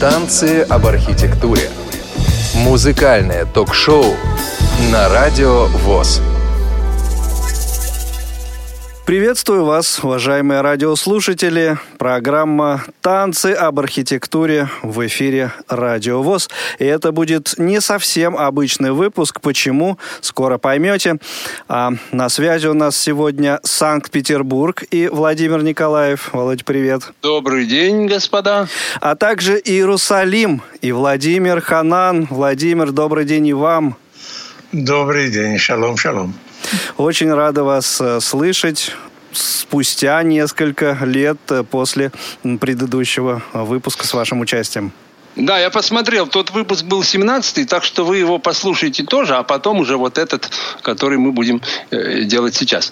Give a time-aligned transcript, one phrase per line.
[0.00, 1.70] Танцы об архитектуре.
[2.54, 4.04] Музыкальное ток-шоу
[4.92, 6.20] на Радио ВОЗ.
[9.06, 11.78] Приветствую вас, уважаемые радиослушатели.
[11.96, 16.50] Программа «Танцы об архитектуре» в эфире «Радио ВОЗ».
[16.80, 19.40] И это будет не совсем обычный выпуск.
[19.40, 19.96] Почему?
[20.22, 21.18] Скоро поймете.
[21.68, 26.30] А на связи у нас сегодня Санкт-Петербург и Владимир Николаев.
[26.32, 27.02] Володь, привет.
[27.22, 28.66] Добрый день, господа.
[29.00, 32.26] А также Иерусалим и Владимир Ханан.
[32.28, 33.96] Владимир, добрый день и вам.
[34.72, 35.58] Добрый день.
[35.58, 36.34] Шалом, шалом.
[36.96, 38.92] Очень рада вас э, слышать
[39.36, 42.12] спустя несколько лет э, после
[42.60, 44.92] предыдущего выпуска с вашим участием.
[45.36, 49.80] Да, я посмотрел, тот выпуск был 17-й, так что вы его послушаете тоже, а потом
[49.80, 51.60] уже вот этот, который мы будем
[51.90, 52.90] э, делать сейчас.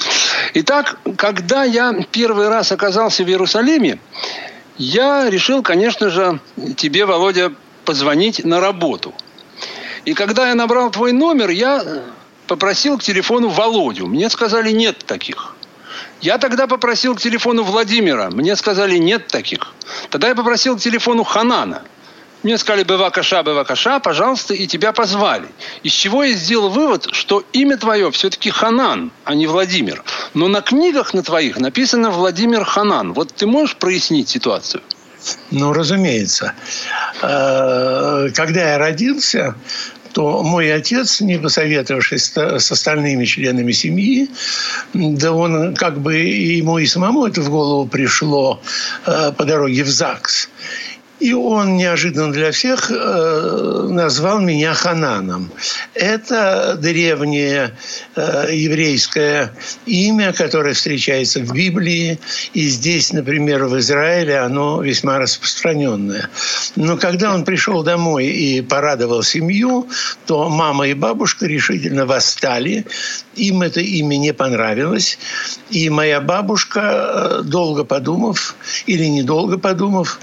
[0.52, 3.98] Итак, когда я первый раз оказался в Иерусалиме,
[4.76, 6.38] я решил, конечно же,
[6.76, 7.50] тебе, Володя,
[7.86, 9.14] позвонить на работу.
[10.04, 11.82] И когда я набрал твой номер, я
[12.46, 14.06] попросил к телефону Володю.
[14.06, 15.54] Мне сказали, нет таких.
[16.24, 18.30] Я тогда попросил к телефону Владимира.
[18.30, 19.74] Мне сказали, нет таких.
[20.08, 21.82] Тогда я попросил к телефону Ханана.
[22.42, 25.48] Мне сказали, Бывакаша, Бывакаша, пожалуйста, и тебя позвали.
[25.82, 30.02] Из чего я сделал вывод, что имя твое все-таки Ханан, а не Владимир.
[30.32, 33.12] Но на книгах на твоих написано Владимир Ханан.
[33.12, 34.82] Вот ты можешь прояснить ситуацию?
[35.50, 36.54] Ну, разумеется.
[37.20, 39.56] Э, когда я родился,
[40.14, 44.30] то мой отец, не посоветовавшись с остальными членами семьи,
[44.94, 48.62] да он как бы ему и самому это в голову пришло
[49.06, 50.48] э, по дороге в ЗАГС.
[51.20, 55.50] И он неожиданно для всех э, назвал меня Хананом.
[55.94, 57.70] Это древнее
[58.16, 59.52] э, еврейское
[59.86, 62.18] имя, которое встречается в Библии.
[62.52, 66.28] И здесь, например, в Израиле оно весьма распространенное.
[66.74, 69.88] Но когда он пришел домой и порадовал семью,
[70.26, 72.86] то мама и бабушка решительно восстали.
[73.36, 75.18] Им это имя не понравилось.
[75.70, 78.56] И моя бабушка, э, долго подумав,
[78.86, 80.18] или недолго подумав,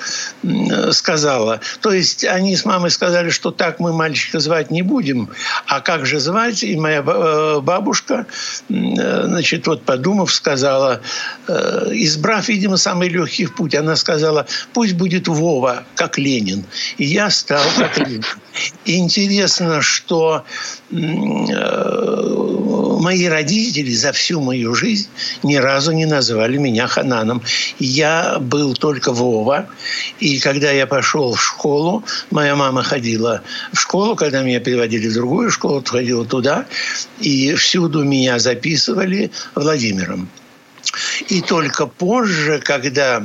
[0.91, 1.59] сказала.
[1.81, 5.29] То есть они с мамой сказали, что так мы мальчика звать не будем,
[5.67, 6.63] а как же звать?
[6.63, 8.25] И моя э, бабушка,
[8.69, 11.01] э, значит, вот подумав, сказала,
[11.47, 16.65] э, избрав, видимо, самый легкий путь, она сказала, пусть будет Вова, как Ленин.
[16.97, 18.25] И я стал как Ленин.
[18.85, 20.45] Интересно, что
[23.02, 25.09] мои родители за всю мою жизнь
[25.44, 27.41] ни разу не назвали меня Хананом.
[27.79, 29.68] Я был только Вова.
[30.19, 33.41] И когда я пошел в школу, моя мама ходила
[33.74, 36.66] в школу, когда меня переводили в другую школу, ходила туда.
[37.19, 40.29] И всюду меня записывали Владимиром.
[41.29, 43.23] И только позже, когда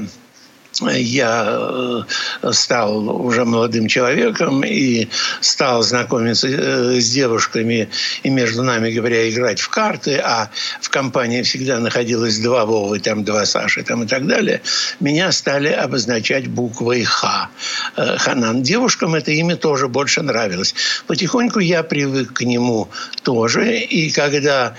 [0.82, 2.04] я
[2.42, 5.08] э, стал уже молодым человеком и
[5.40, 7.88] стал знакомиться э, с девушками
[8.22, 10.50] и между нами, говоря, играть в карты, а
[10.80, 14.60] в компании всегда находилось два Вовы, там два Саши там и так далее,
[15.00, 17.48] меня стали обозначать буквой Х.
[17.96, 18.62] Э, Ханан.
[18.62, 20.74] Девушкам это имя тоже больше нравилось.
[21.06, 22.88] Потихоньку я привык к нему
[23.22, 24.74] тоже, и когда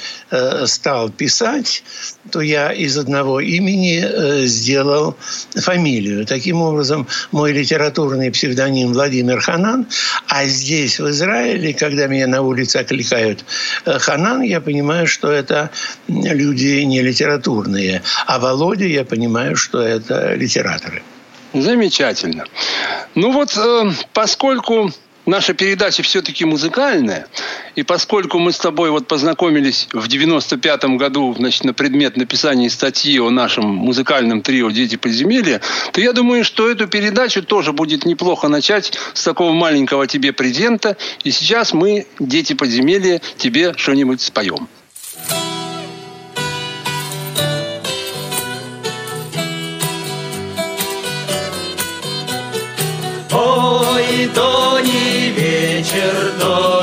[0.65, 1.83] стал писать,
[2.31, 5.15] то я из одного имени сделал
[5.55, 6.25] фамилию фамилию.
[6.25, 9.87] Таким образом, мой литературный псевдоним Владимир Ханан,
[10.27, 13.45] а здесь, в Израиле, когда меня на улице окликают
[13.85, 15.69] э, Ханан, я понимаю, что это
[16.07, 21.01] люди не литературные, а Володя, я понимаю, что это литераторы.
[21.53, 22.43] Замечательно.
[23.15, 24.91] Ну вот, э, поскольку
[25.27, 27.27] наша передача все-таки музыкальная,
[27.75, 33.19] и поскольку мы с тобой вот познакомились в 95-м году значит, на предмет написания статьи
[33.19, 35.61] о нашем музыкальном трио «Дети подземелья»,
[35.91, 40.97] то я думаю, что эту передачу тоже будет неплохо начать с такого маленького тебе презента.
[41.23, 44.67] И сейчас мы, «Дети подземелья», тебе что-нибудь споем.
[53.31, 54.56] Ой, то
[55.97, 56.76] вечер,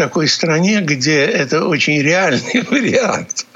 [0.00, 3.46] такой стране, где это очень реальный вариант.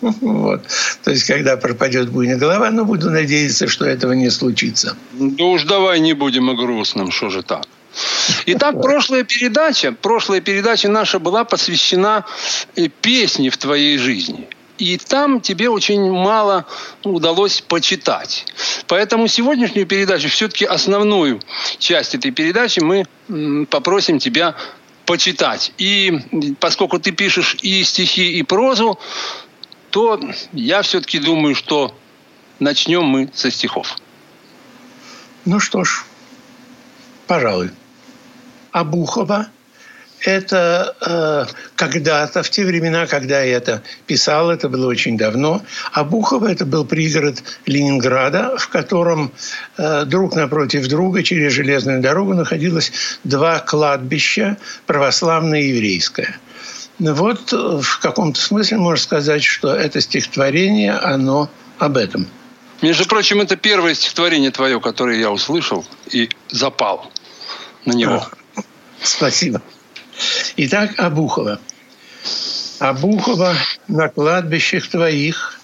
[0.00, 0.62] Вот.
[1.04, 4.96] То есть, когда пропадет буйная голова, но буду надеяться, что этого не случится.
[5.12, 7.66] Да уж давай не будем о грустном, что же так.
[8.46, 12.24] Итак, прошлая передача, прошлая передача наша была посвящена
[12.74, 14.48] э, песне в твоей жизни.
[14.78, 16.64] И там тебе очень мало
[17.04, 18.46] ну, удалось почитать.
[18.86, 21.40] Поэтому сегодняшнюю передачу, все-таки основную
[21.78, 23.04] часть этой передачи мы
[23.70, 24.54] попросим тебя
[25.06, 25.72] почитать.
[25.78, 28.98] И поскольку ты пишешь и стихи, и прозу,
[29.90, 30.20] то
[30.52, 31.96] я все-таки думаю, что
[32.58, 33.96] начнем мы со стихов.
[35.44, 36.04] Ну что ж,
[37.26, 37.70] пожалуй.
[38.72, 39.48] Обухова–
[40.20, 45.62] это э, когда-то, в те времена, когда я это писал, это было очень давно.
[45.92, 49.32] Обухово– это был пригород Ленинграда, в котором
[49.76, 52.92] э, друг напротив друга через железную дорогу находилось
[53.24, 56.38] два кладбища, православное и еврейское.
[56.98, 62.26] Ну Вот э, в каком-то смысле можно сказать, что это стихотворение, оно об этом.
[62.82, 67.10] Между прочим, это первое стихотворение твое, которое я услышал и запал
[67.84, 68.26] на него.
[69.02, 69.62] Спасибо.
[70.56, 71.58] Итак, Обухова.
[72.78, 73.54] Обухова
[73.88, 75.60] на кладбищах твоих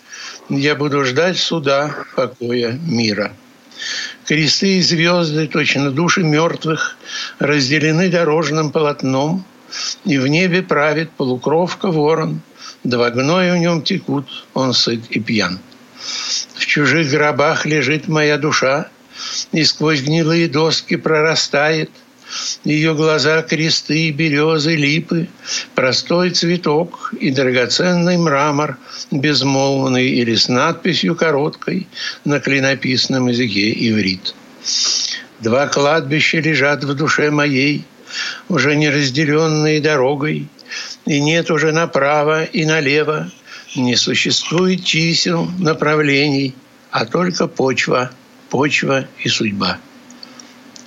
[0.48, 3.32] я буду ждать суда, покоя, мира.
[4.26, 6.96] Кресты и звезды, точно души мертвых,
[7.38, 9.44] разделены дорожным полотном,
[10.04, 12.40] и в небе правит полукровка ворон,
[12.84, 15.58] два гноя в нем текут, он сыт и пьян.
[16.54, 18.88] В чужих гробах лежит моя душа,
[19.52, 21.90] и сквозь гнилые доски прорастает
[22.64, 25.28] ее глаза кресты, березы, липы,
[25.74, 28.78] простой цветок и драгоценный мрамор,
[29.10, 31.86] безмолвный или с надписью короткой
[32.24, 34.34] на клинописном языке иврит.
[35.40, 37.84] Два кладбища лежат в душе моей,
[38.48, 40.48] уже не разделенные дорогой,
[41.06, 43.30] и нет уже направо и налево,
[43.74, 46.54] не существует чисел, направлений,
[46.90, 48.10] а только почва,
[48.50, 49.78] почва и судьба.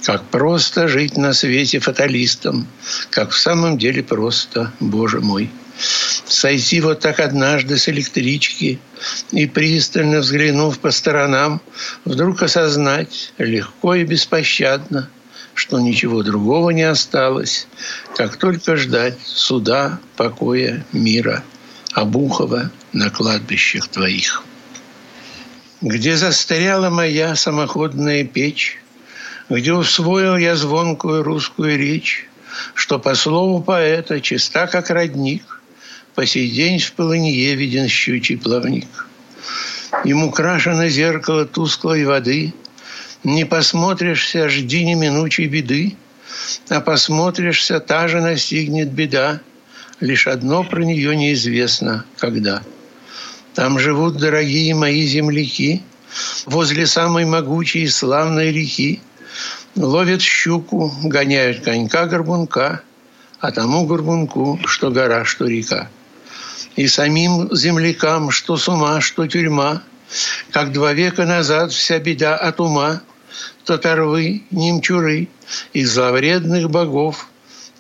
[0.06, 2.68] Как просто жить на свете фаталистом,
[3.10, 5.50] как в самом деле просто, Боже мой.
[6.28, 8.80] Сойти вот так однажды с электрички
[9.32, 11.60] и, пристально взглянув по сторонам,
[12.06, 15.10] вдруг осознать легко и беспощадно,
[15.56, 17.68] что ничего другого не осталось,
[18.16, 21.44] как только ждать суда, покоя, мира,
[21.94, 24.44] обухова на кладбищах твоих.
[25.82, 28.85] Где застряла моя самоходная печь,
[29.50, 32.28] где усвоил я звонкую русскую речь,
[32.74, 35.62] что по слову поэта чиста, как родник,
[36.16, 39.08] по сей день в полынье виден щучий плавник.
[40.04, 42.54] Ему крашено зеркало тусклой воды.
[43.24, 45.96] Не посмотришься, жди неминучей беды,
[46.70, 49.42] а посмотришься, та же настигнет беда.
[50.00, 52.62] Лишь одно про нее неизвестно, когда.
[53.54, 55.82] Там живут дорогие мои земляки,
[56.46, 59.02] возле самой могучей и славной реки.
[59.76, 62.82] Ловят щуку, гоняют конька-горбунка,
[63.40, 65.90] а тому горбунку, что гора, что река.
[66.78, 69.84] И самим землякам, что с ума, что тюрьма,
[70.52, 73.02] как два века назад вся беда от ума,
[73.66, 75.28] татарвы, немчуры,
[75.74, 77.28] из зловредных богов,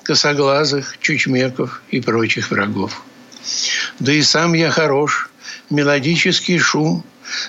[0.04, 3.04] косоглазых, чучмеков и прочих врагов.
[4.00, 5.30] Да и сам я хорош,
[5.70, 7.04] мелодический шум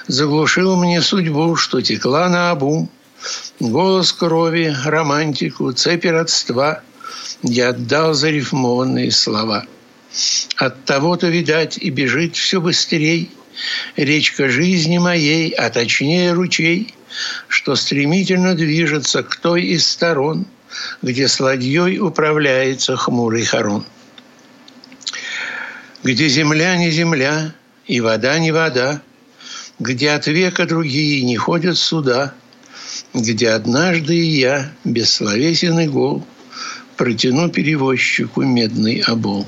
[0.06, 2.88] заглушил мне судьбу, что текла на обум.
[3.60, 6.82] Голос крови, романтику, цепи родства.
[7.42, 9.64] Я отдал за рифмованные слова–
[10.56, 13.30] от того-то, видать, и бежит все быстрей.
[13.96, 16.94] Речка жизни моей, а точнее ручей,
[17.48, 20.46] что стремительно движется к той из сторон,
[21.02, 23.84] где с ладьей управляется хмурый хорон.
[26.02, 27.54] Где земля не земля,
[27.86, 29.00] и вода не вода,
[29.78, 32.34] где от века другие не ходят сюда,
[33.14, 36.26] где однажды и я, бессловесен гол,
[36.96, 39.46] протяну перевозчику медный обол.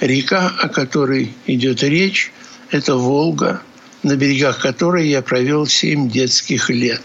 [0.00, 2.32] Река, о которой идет речь,
[2.70, 3.62] это Волга,
[4.02, 7.02] на берегах которой я провел семь детских лет.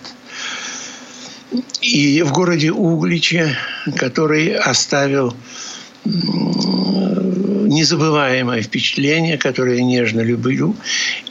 [1.82, 3.58] И в городе Угличе,
[3.96, 5.36] который оставил
[7.70, 10.76] незабываемое впечатление, которое я нежно люблю,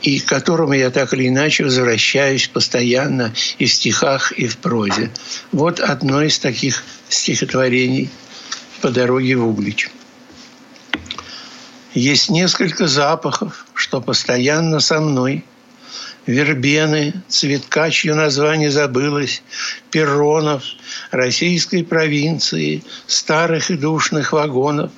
[0.02, 5.10] и к которому я так или иначе возвращаюсь постоянно и в стихах, и в прозе.
[5.52, 8.08] Вот одно из таких стихотворений
[8.80, 9.90] по дороге в Углич.
[11.94, 15.44] Есть несколько запахов, что постоянно со мной.
[16.28, 19.42] Вербены, цветка, чье название забылось,
[19.90, 20.62] перронов,
[21.10, 24.90] российской провинции, старых и душных вагонов,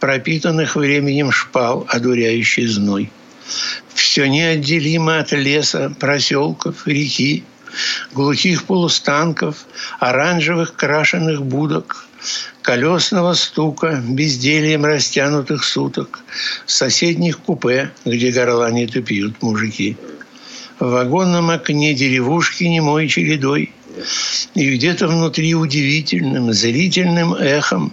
[0.00, 3.12] пропитанных временем шпал, одуряющий зной.
[3.94, 7.44] Все неотделимо от леса, проселков, реки,
[8.12, 9.66] глухих полустанков,
[10.00, 12.08] оранжевых крашеных будок,
[12.62, 16.18] колесного стука, бездельем растянутых суток,
[16.66, 19.96] соседних купе, где горланят и пьют мужики.
[20.78, 23.72] В вагонном окне деревушки немой чередой,
[24.54, 27.92] и где-то внутри удивительным, зрительным эхом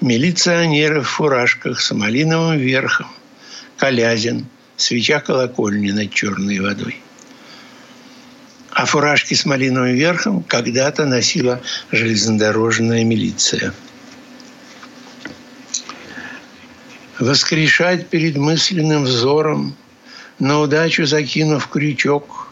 [0.00, 3.08] милиционеры в фуражках с малиновым верхом,
[3.76, 7.00] Колязин, свеча колокольни над черной водой.
[8.70, 13.74] А фуражки с малиновым верхом когда-то носила железнодорожная милиция–
[17.18, 19.76] воскрешать перед мысленным взором,
[20.38, 22.48] на удачу закинув крючок,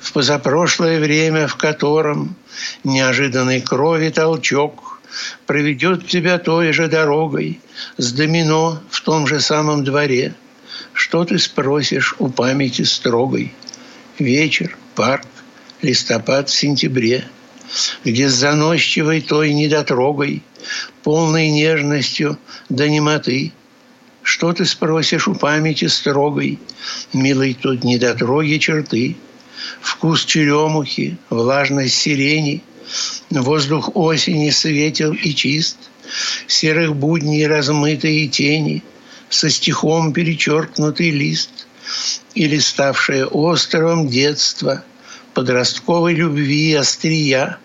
[0.00, 2.36] в позапрошлое время, в котором
[2.84, 5.00] неожиданной крови толчок
[5.46, 7.60] проведет тебя той же дорогой
[7.96, 10.34] с домино в том же самом дворе.
[10.92, 13.52] Что ты спросишь у памяти строгой?
[14.18, 15.26] Вечер, парк,
[15.80, 17.24] листопад в сентябре,
[18.04, 20.42] где с заносчивой той недотрогой,
[21.02, 23.52] полной нежностью до немоты–
[24.22, 26.58] что ты спросишь у памяти строгой,
[27.12, 29.16] Милой тут недотроги черты,
[29.80, 32.62] Вкус черемухи, влажность сирени,
[33.30, 35.76] Воздух осени светел и чист,
[36.46, 38.82] Серых будней размытые тени,
[39.28, 41.66] Со стихом перечеркнутый лист,
[42.34, 44.84] Или ставшее островом детства,
[45.34, 47.58] Подростковой любви острия,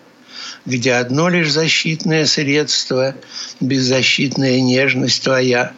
[0.66, 3.14] Где одно лишь защитное средство,
[3.60, 5.72] Беззащитная нежность твоя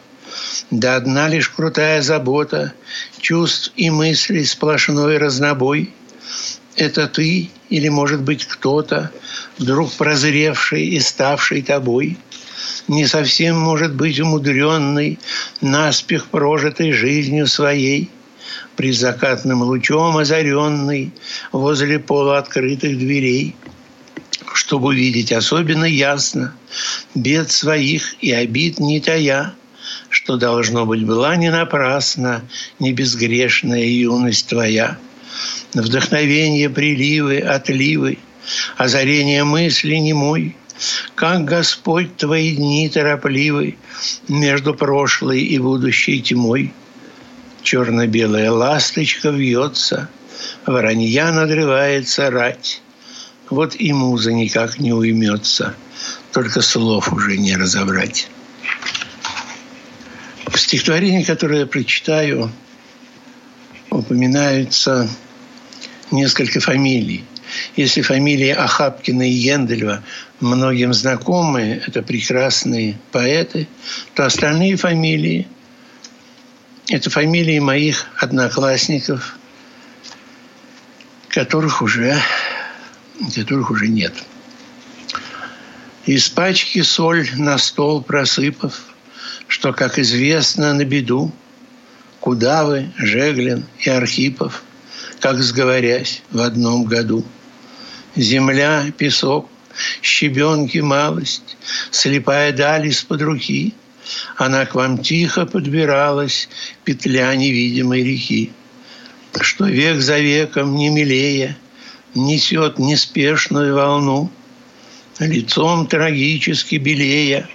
[0.69, 2.73] да одна лишь крутая забота,
[3.19, 5.93] чувств и мыслей сплошной разнобой.
[6.75, 9.11] Это ты или, может быть, кто-то,
[9.57, 12.17] вдруг прозревший и ставший тобой,
[12.87, 15.19] не совсем, может быть, умудренный,
[15.59, 18.09] наспех прожитой жизнью своей,
[18.75, 21.13] при закатным лучом озаренный
[21.51, 23.55] возле полуоткрытых дверей,
[24.53, 26.55] чтобы увидеть особенно ясно
[27.13, 29.53] бед своих и обид не тая–
[30.11, 32.43] что, должно быть, была не напрасна,
[32.79, 34.97] не безгрешная юность твоя.
[35.73, 38.17] Вдохновение, приливы, отливы,
[38.75, 40.57] озарение мысли не мой,
[41.15, 43.77] как Господь твои дни торопливы
[44.27, 46.73] между прошлой и будущей тьмой.
[47.63, 50.09] Черно-белая ласточка вьется,
[50.65, 52.81] воронья надрывается рать.
[53.49, 55.73] Вот и муза никак не уймется,
[56.33, 58.29] только слов уже не разобрать.
[60.51, 62.51] В стихотворении, которое я прочитаю,
[63.89, 65.09] упоминаются
[66.11, 67.23] несколько фамилий.
[67.75, 70.03] Если фамилии Ахапкина и Ендельева
[70.39, 73.67] многим знакомы, это прекрасные поэты,
[74.13, 75.47] то остальные фамилии–
[76.89, 79.37] это фамилии моих одноклассников,
[81.29, 82.19] которых уже,
[83.33, 84.13] которых уже нет.
[86.05, 88.90] Из пачки соль на стол просыпав,
[89.51, 91.29] что, как известно, на беду,
[92.21, 94.63] Кудавы, Жеглин и Архипов,
[95.19, 97.25] как сговорясь в одном году.
[98.15, 99.49] Земля, песок,
[100.01, 101.57] щебенки малость,
[101.91, 103.73] слепая даль из-под руки,
[104.37, 106.47] она к вам тихо подбиралась,
[106.85, 108.53] петля невидимой реки,
[109.41, 111.57] что век за веком не милее
[112.15, 114.31] несет неспешную волну,
[115.19, 117.49] лицом трагически белея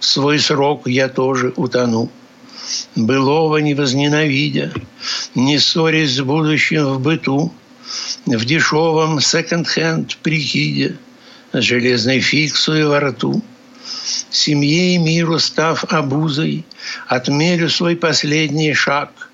[0.00, 2.10] в свой срок я тоже утону.
[2.94, 4.72] Былого не возненавидя,
[5.34, 7.52] не ссорясь с будущим в быту,
[8.26, 10.96] в дешевом секонд-хенд прикиде,
[11.52, 13.42] с железной фиксой во рту.
[14.30, 16.66] Семье и миру став обузой,
[17.06, 19.30] отмерю свой последний шаг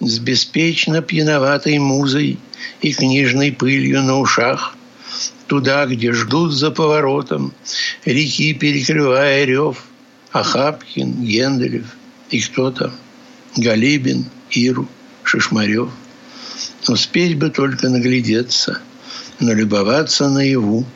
[0.00, 2.38] с беспечно пьяноватой музой
[2.80, 4.74] и книжной пылью на ушах.
[5.46, 7.52] Туда, где ждут за поворотом,
[8.04, 9.84] реки перекрывая рев,
[10.32, 11.86] Ахапкин, Генделев
[12.30, 12.92] и кто-то,
[13.56, 14.88] Галибин, Иру,
[15.24, 15.90] Шишмарев–
[16.86, 18.80] Успеть бы только наглядеться,
[19.40, 20.86] налюбоваться наяву.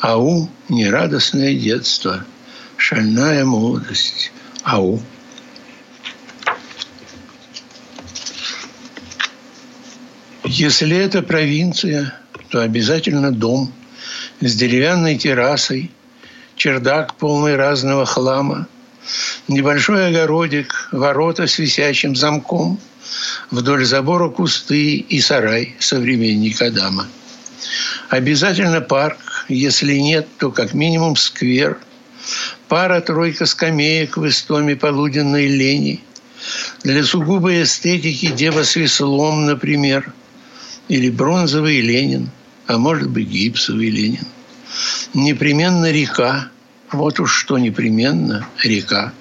[0.00, 2.24] Ау, нерадостное детство,
[2.76, 4.30] шальная молодость.
[4.62, 5.00] Ау.
[10.44, 12.14] Если это провинция,
[12.50, 13.72] то обязательно дом
[14.40, 15.90] с деревянной террасой,
[16.58, 18.66] чердак полный разного хлама,
[19.48, 22.78] небольшой огородик, ворота с висящим замком–
[23.50, 27.08] Вдоль забора кусты и сарай современника Адама.
[28.08, 31.78] Обязательно парк, если нет, то как минимум сквер.
[32.68, 36.00] Пара-тройка скамеек в истоме полуденной лени.
[36.84, 40.12] Для сугубой эстетики дева с веслом, например.
[40.88, 42.30] Или бронзовый Ленин,
[42.66, 44.26] а может быть гипсовый Ленин.
[45.14, 46.48] Непременно река.
[46.92, 49.12] Вот уж что непременно река.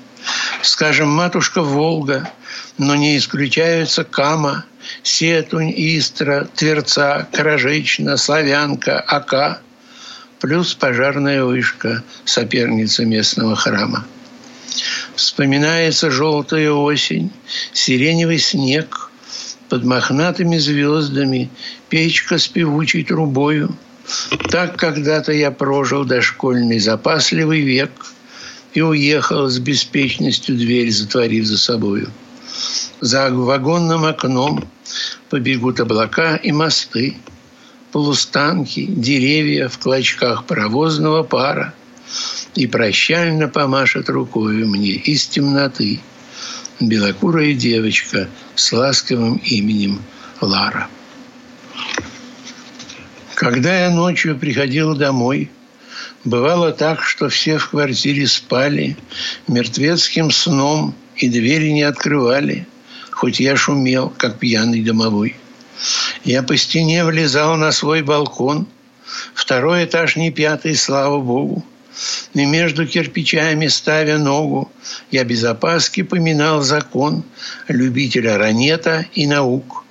[0.62, 2.30] Скажем, матушка Волга–
[2.78, 4.66] но не исключаются Кама,
[5.04, 9.60] Сетунь, Истра, Тверца, Каражечна, Славянка, Ака,
[10.40, 14.06] плюс пожарная вышка, соперница местного храма.
[15.16, 17.32] Вспоминается желтая осень,
[17.74, 19.12] сиреневый снег,
[19.70, 21.50] под мохнатыми звездами,
[21.90, 23.76] печка с певучей трубою.
[24.50, 27.92] Так когда-то я прожил дошкольный запасливый век
[28.74, 32.12] и уехал с беспечностью дверь, затворив за собою.
[33.02, 34.68] За вагонным окном
[35.30, 37.18] побегут облака и мосты,
[37.92, 41.74] полустанки, деревья в клочках паровозного пара
[42.56, 46.00] и прощально помашет рукою мне из темноты
[46.80, 50.02] белокурая девочка с ласковым именем
[50.42, 50.88] Лара.
[53.38, 55.52] Когда я ночью приходил домой,
[56.26, 58.98] бывало так, что все в квартире спали
[59.48, 62.68] мертвецким сном– и двери не открывали,
[63.12, 65.36] хоть я шумел, как пьяный домовой.
[66.24, 68.68] Я по стене влезал на свой балкон,
[69.34, 71.66] второй этаж не пятый, слава богу.
[72.36, 74.72] И между кирпичами, ставя ногу,
[75.10, 77.24] я без опаски поминал закон
[77.68, 79.84] любителя ранета и наук.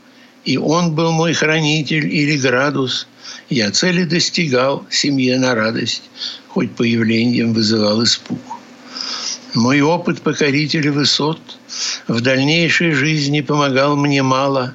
[0.46, 3.08] И он был мой хранитель или градус.
[3.50, 6.04] Я цели достигал, семье на радость,
[6.48, 8.38] хоть появлением вызывал испуг.
[9.54, 11.40] Мой опыт покорителя высот
[12.06, 14.74] в дальнейшей жизни помогал мне мало,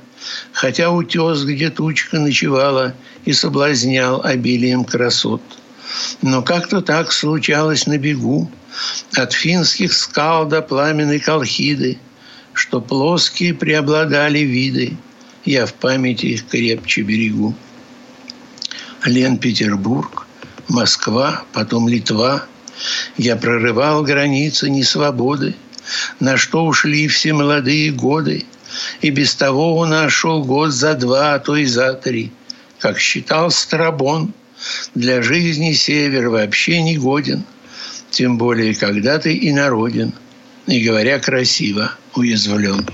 [0.52, 5.42] хотя утес, где тучка ночевала, и соблазнял обилием красот.
[6.22, 8.52] Но как-то так случалось на бегу
[9.14, 11.98] от финских скал до пламенной колхиды,
[12.54, 14.98] что плоские преобладали виды,
[15.46, 17.56] я в памяти их крепче берегу.
[19.06, 20.28] Лен-Петербург,
[20.68, 22.46] Москва, потом Литва,
[23.18, 25.56] я прорывал границы несвободы,
[26.20, 28.46] на что ушли все молодые годы,
[29.02, 32.32] и без того у нас год за два, а то и за три.
[32.80, 34.34] Как считал Страбон,
[34.96, 37.44] для жизни север вообще не годен,
[38.12, 40.14] тем более когда ты инороден,
[40.68, 42.86] и, говоря красиво, уязвлен.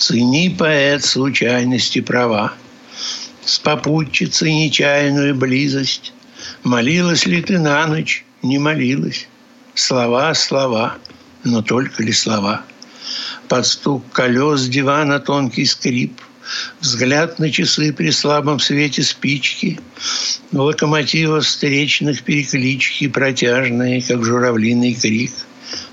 [0.00, 2.54] Цени, поэт, случайности права,
[3.44, 6.14] с попутчицей нечаянную близость.
[6.62, 9.28] Молилась ли ты на ночь, не молилась.
[9.74, 10.96] Слова, слова,
[11.44, 12.62] но только ли слова.
[13.48, 16.18] Под стук колес дивана тонкий скрип,
[16.80, 19.78] Взгляд на часы при слабом свете спички,
[20.50, 25.32] Локомотива встречных переклички Протяжные, как журавлиный крик.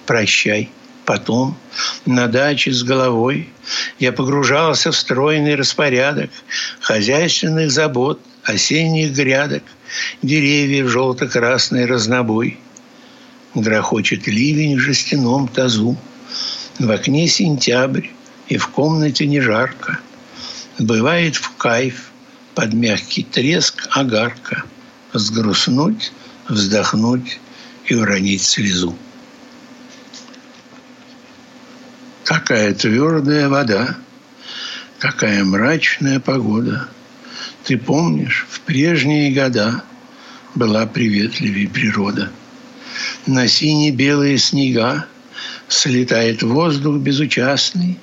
[0.05, 0.69] Прощай,
[1.07, 1.57] потом
[2.05, 3.49] на даче с головой
[3.97, 6.29] Я погружался в стройный распорядок
[6.81, 9.63] Хозяйственных забот, осенних грядок,
[10.21, 12.59] Деревьев желто-красный разнобой.
[13.55, 15.97] Грохочет ливень в жестяном тазу,
[16.77, 18.07] В окне сентябрь,
[18.49, 19.99] и в комнате не жарко–
[20.79, 22.11] Бывает в кайф
[22.53, 24.63] под мягкий треск огарка
[25.13, 26.11] Сгрустнуть,
[26.49, 27.39] вздохнуть
[27.85, 28.95] и уронить слезу.
[32.27, 33.95] Какая твердая вода,
[34.99, 36.89] какая мрачная погода.
[37.63, 39.81] Ты помнишь, в прежние года
[40.53, 42.29] была приветливей природа.
[43.27, 45.05] На сине-белые снега
[45.69, 47.97] слетает воздух безучастный,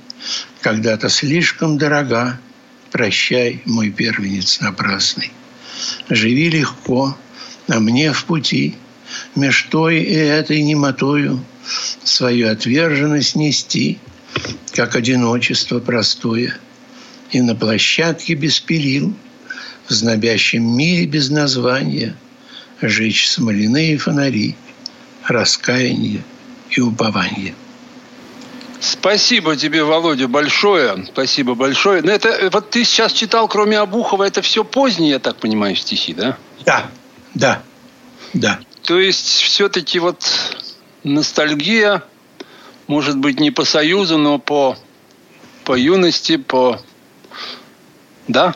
[0.62, 2.40] когда-то слишком дорога
[2.92, 5.32] Прощай, мой первенец напрасный.
[6.08, 7.14] Живи легко,
[7.68, 8.74] а мне в пути,
[9.34, 11.44] Меж той и этой немотою
[12.04, 13.98] Свою отверженность нести,
[14.73, 16.57] Как одиночество простое.
[17.31, 19.14] И на площадке без перил,
[19.88, 22.16] В знобящем мире без названия
[22.81, 24.57] Жечь смоляные фонари,
[25.27, 26.23] Раскаяние
[26.70, 27.55] и упование–
[28.85, 31.07] Спасибо тебе, Володя, большое.
[31.07, 32.03] Спасибо большое.
[32.03, 36.12] Но это вот ты сейчас читал, кроме Обухова, это все поздние, я так понимаю, стихи,
[36.12, 36.37] да?
[36.66, 36.90] Да,
[37.33, 37.62] да,
[38.35, 38.61] да.
[38.83, 40.23] То есть все-таки вот
[41.03, 42.03] ностальгия,
[42.87, 44.77] может быть, не по Союзу, но по,
[45.64, 46.81] по юности, по...
[48.29, 48.55] Да?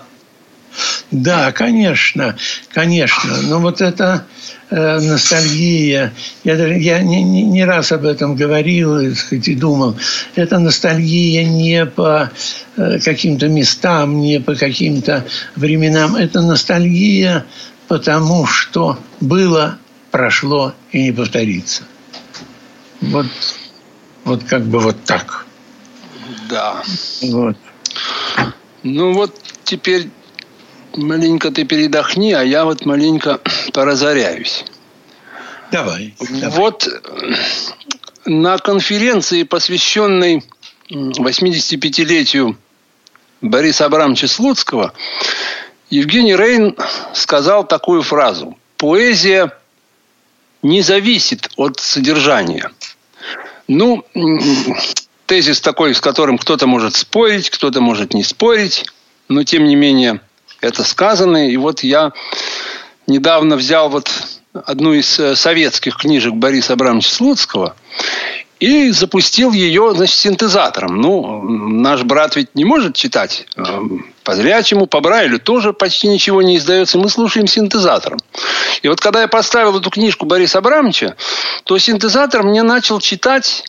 [1.10, 2.36] Да, конечно,
[2.72, 3.42] конечно.
[3.42, 4.26] Но вот это
[4.70, 6.12] э, ностальгия,
[6.44, 9.96] я, даже, я не, не, раз об этом говорил и думал,
[10.34, 12.30] это ностальгия не по
[12.76, 15.24] э, каким-то местам, не по каким-то
[15.56, 17.46] временам, это ностальгия
[17.88, 19.78] потому, что было,
[20.10, 21.84] прошло и не повторится.
[23.00, 23.26] Вот,
[24.28, 25.46] вот как бы вот так.
[26.48, 26.82] Да.
[27.22, 27.56] Вот.
[28.82, 30.10] Ну вот теперь
[30.94, 33.40] маленько ты передохни, а я вот маленько
[33.72, 34.64] поразоряюсь.
[35.72, 36.14] Давай.
[36.20, 36.88] Вот
[38.24, 40.44] на конференции, посвященной
[40.90, 42.56] 85-летию
[43.40, 44.92] Бориса Абрамовича Слуцкого,
[45.90, 46.76] Евгений Рейн
[47.14, 48.58] сказал такую фразу.
[48.76, 49.52] Поэзия
[50.62, 52.70] не зависит от содержания.
[53.68, 54.04] Ну,
[55.26, 58.86] тезис такой, с которым кто-то может спорить, кто-то может не спорить,
[59.28, 60.20] но тем не менее
[60.60, 61.48] это сказано.
[61.50, 62.12] И вот я
[63.06, 64.10] недавно взял вот
[64.52, 67.76] одну из э, советских книжек Бориса Абрамовича Слуцкого
[68.60, 71.00] и запустил ее, значит, синтезатором.
[71.00, 73.62] Ну, наш брат ведь не может читать э,
[74.24, 76.98] по зрячему, по Брайлю тоже почти ничего не издается.
[76.98, 78.18] Мы слушаем синтезатором.
[78.82, 81.16] И вот когда я поставил эту книжку Бориса Абрамовича,
[81.64, 83.64] то синтезатор мне начал читать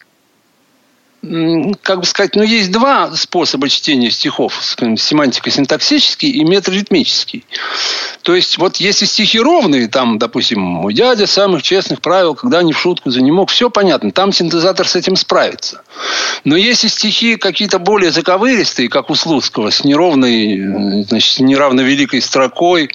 [1.22, 4.54] как бы сказать, ну, есть два способа чтения стихов.
[4.80, 7.46] Семантико-синтаксический и метроритмический.
[8.22, 12.72] То есть, вот если стихи ровные, там, допустим, «Мой дядя самых честных правил, когда не
[12.72, 15.82] в шутку за не мог», все понятно, там синтезатор с этим справится.
[16.46, 22.22] Но если стихи какие-то более заковыристые, как у Слуцкого, с неровной, значит, с неравно великой
[22.22, 22.92] строкой,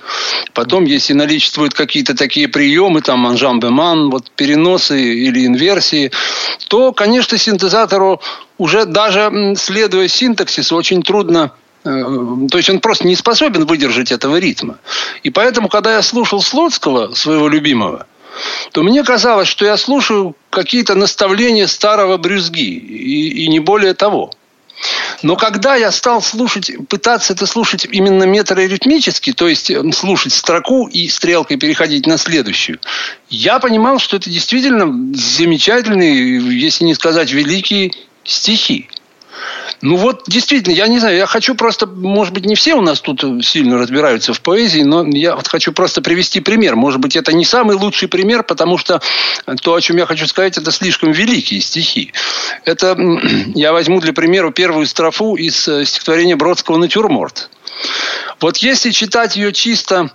[0.55, 6.11] потом, если наличествуют какие-то такие приемы, там, анжам беман, вот переносы или инверсии,
[6.69, 8.14] то, конечно, синтезатору
[8.59, 11.53] уже даже следуя синтаксису очень трудно
[11.85, 11.89] э,
[12.51, 14.79] то есть он просто не способен выдержать этого ритма.
[15.23, 18.07] И поэтому, когда я слушал Слуцкого, своего любимого,
[18.73, 24.31] то мне казалось, что я слушаю какие-то наставления старого брюзги, и, и не более того.
[25.23, 30.87] Но когда я стал слушать, пытаться это слушать именно метроритмически, то есть э, слушать строку
[30.87, 32.79] и стрелкой переходить на следующую,
[33.29, 37.93] я понимал, что это действительно замечательные, если не сказать великие
[38.25, 38.89] стихи.
[39.81, 43.01] Ну вот, действительно, я не знаю, я хочу просто, может быть, не все у нас
[43.01, 46.77] тут сильно разбираются в поэзии, но я вот хочу просто привести пример.
[46.77, 49.01] Может быть, это не самый лучший пример, потому что
[49.63, 52.13] то, о чем я хочу сказать, это слишком великие стихи.
[52.65, 52.97] Это
[53.55, 57.51] я возьму для примера первую строфу из э, стихотворения Бродского «Натюрморт».
[58.41, 60.11] Вот если читать ее чисто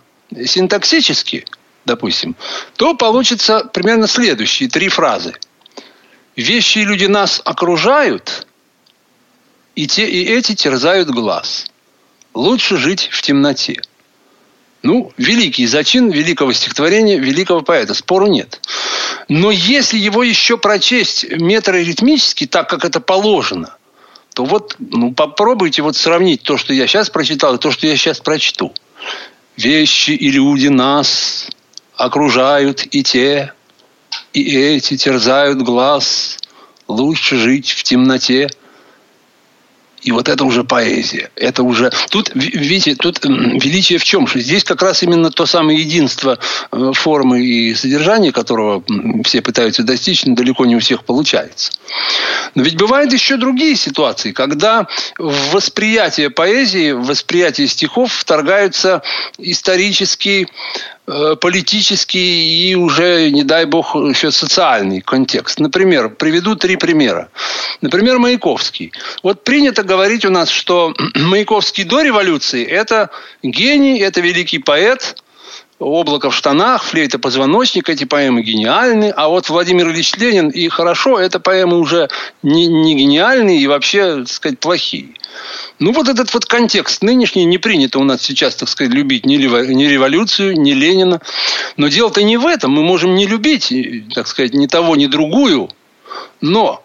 [0.45, 1.45] синтаксически,
[1.85, 2.35] допустим,
[2.75, 5.35] то получится примерно следующие три фразы.
[6.35, 8.47] «Вещи и люди нас окружают»,
[9.79, 11.67] и те, и эти терзают глаз.
[12.33, 13.81] Лучше жить в темноте.
[14.83, 18.59] Ну, великий зачин великого стихотворения, великого поэта, спору нет.
[19.29, 23.77] Но если его еще прочесть метроритмически, так как это положено,
[24.33, 27.95] то вот ну, попробуйте вот сравнить то, что я сейчас прочитал, и то, что я
[27.95, 28.73] сейчас прочту.
[29.55, 31.47] Вещи и люди нас
[31.95, 33.53] окружают и те,
[34.33, 36.37] и эти терзают глаз.
[36.89, 38.49] Лучше жить в темноте,
[40.01, 41.29] и вот это уже поэзия.
[41.35, 41.91] Это уже...
[42.09, 44.27] Тут, видите, тут величие в чем?
[44.27, 46.39] Что здесь как раз именно то самое единство
[46.71, 48.83] э, формы и содержания, которого
[49.25, 51.71] все пытаются достичь, но далеко не у всех получается.
[52.55, 59.01] Но ведь бывают еще другие ситуации, когда в восприятие поэзии, в восприятие стихов вторгаются
[59.37, 60.47] исторические
[61.41, 65.59] политический и уже, не дай бог, еще социальный контекст.
[65.59, 67.29] Например, приведу три примера.
[67.81, 68.91] Например, Маяковский.
[69.23, 73.09] Вот принято говорить у нас, что Маяковский до революции– это
[73.43, 75.15] гений, это великий поэт–
[75.79, 79.13] «Облако в штанах», «Флейта позвоночник»– эти поэмы гениальны.
[79.15, 82.09] А вот Владимир Ильич Ленин и «Хорошо»– это поэмы уже
[82.43, 85.13] не, не гениальные и вообще, так сказать, плохие.
[85.79, 89.37] Ну, вот этот вот контекст нынешний не принято у нас сейчас, так сказать, любить ни,
[89.37, 91.21] революцию, ни Ленина.
[91.77, 92.73] Но дело-то не в этом.
[92.73, 93.73] Мы можем не любить,
[94.13, 95.69] так сказать, ни того, ни другую.
[96.41, 96.83] Но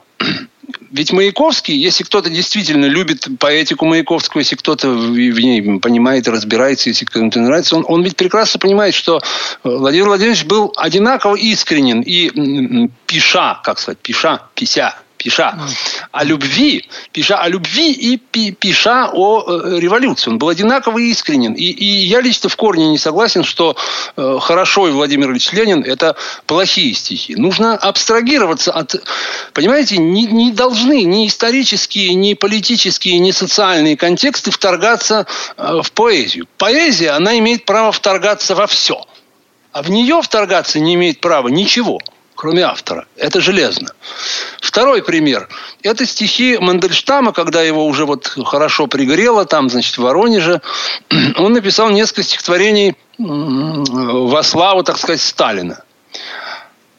[0.90, 7.04] ведь Маяковский, если кто-то действительно любит поэтику Маяковского, если кто-то в ней понимает разбирается, если
[7.04, 9.20] кому-то нравится, он, он ведь прекрасно понимает, что
[9.62, 15.58] Владимир Владимирович был одинаково искренен и пиша, как сказать, пиша, пися, пиша
[16.12, 20.30] о любви, пиша о любви и пиша о э, революции.
[20.30, 21.54] Он был одинаково искренен.
[21.54, 23.74] И, и я лично в корне не согласен, что
[24.16, 26.14] э, хорошо и Владимир Ильич Ленин– это
[26.46, 27.36] плохие стихи.
[27.36, 28.96] Нужно абстрагироваться от...
[29.54, 36.46] Понимаете, не, не должны ни исторические, ни политические, ни социальные контексты вторгаться э, в поэзию.
[36.58, 39.06] Поэзия, она имеет право вторгаться во все.
[39.72, 41.98] А в нее вторгаться не имеет права ничего–
[42.44, 43.06] кроме автора.
[43.16, 43.94] Это железно.
[44.60, 45.48] Второй пример.
[45.82, 50.60] Это стихи Мандельштама, когда его уже вот хорошо пригрело, там, значит, в Воронеже.
[51.38, 55.82] Он написал несколько стихотворений во славу, так сказать, Сталина.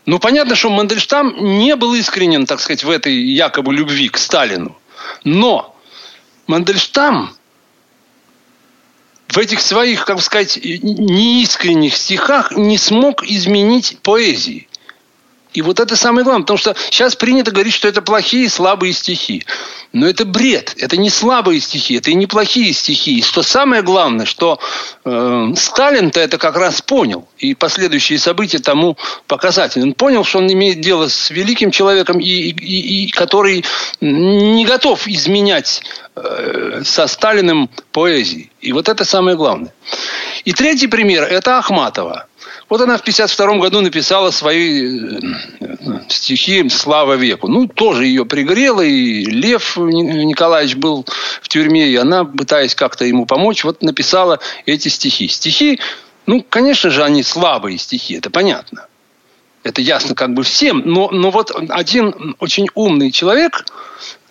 [0.08, 4.76] Ну, понятно, что Мандельштам не был искренен, так сказать, в этой якобы любви к Сталину.
[5.24, 5.76] Но
[6.48, 7.36] Мандельштам
[9.28, 14.68] в этих своих, как бы сказать, неискренних стихах не смог изменить поэзии.
[15.56, 19.46] И вот это самое главное, потому что сейчас принято говорить, что это плохие, слабые стихи.
[19.94, 23.20] Но это бред, это не слабые стихи, это и не плохие стихи.
[23.20, 24.60] И что самое главное, что
[25.06, 27.30] э, Сталин-то это как раз понял.
[27.38, 29.86] И последующие события тому показательны.
[29.86, 33.64] Он понял, что он имеет дело с великим человеком, и, и, и который
[34.02, 35.82] не готов изменять
[36.18, 38.52] э, со Сталиным поэзии.
[38.60, 39.74] И вот это самое главное.
[40.44, 42.28] И третий пример– это Ахматова.
[42.68, 45.20] Вот она в 1952 году написала свои э,
[46.10, 47.48] стихи «Слава веку».
[47.48, 51.06] Ну, тоже ее пригрело, и Лев Николаевич был
[51.42, 55.28] в тюрьме, и она, пытаясь как-то ему помочь, вот написала эти стихи.
[55.28, 55.80] Стихи,
[56.26, 58.88] ну, конечно же, они слабые стихи, это понятно.
[59.62, 60.82] Это ясно как бы всем.
[60.86, 63.64] Но, но вот один очень умный человек,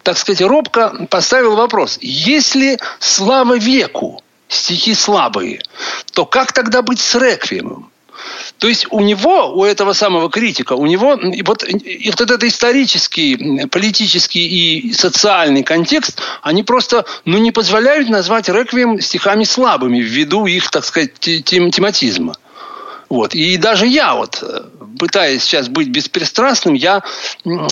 [0.03, 1.99] так сказать, робко поставил вопрос.
[2.01, 5.61] Если слава веку стихи слабые,
[6.12, 7.92] то как тогда быть с реквиемом?
[8.59, 13.66] То есть у него, у этого самого критика, у него вот, и вот этот исторический,
[13.66, 20.70] политический и социальный контекст, они просто ну, не позволяют назвать реквием стихами слабыми ввиду их,
[20.70, 22.37] так сказать, тем, тематизма.
[23.09, 23.35] Вот.
[23.35, 24.42] И даже я, вот,
[24.98, 27.03] пытаясь сейчас быть беспристрастным, я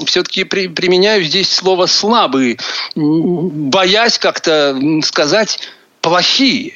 [0.07, 2.59] все-таки при, применяю здесь слово «слабые»,
[2.94, 5.59] боясь как-то сказать
[6.00, 6.74] «плохие».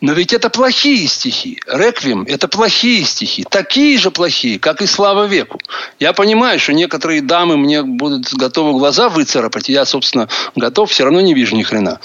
[0.00, 1.60] Но ведь это плохие стихи.
[1.66, 3.44] Реквием– это плохие стихи.
[3.48, 5.60] Такие же плохие, как и «Слава веку».
[5.98, 9.68] Я понимаю, что некоторые дамы мне будут готовы глаза выцарапать.
[9.68, 12.00] Я, собственно, готов, все равно не вижу ни хрена.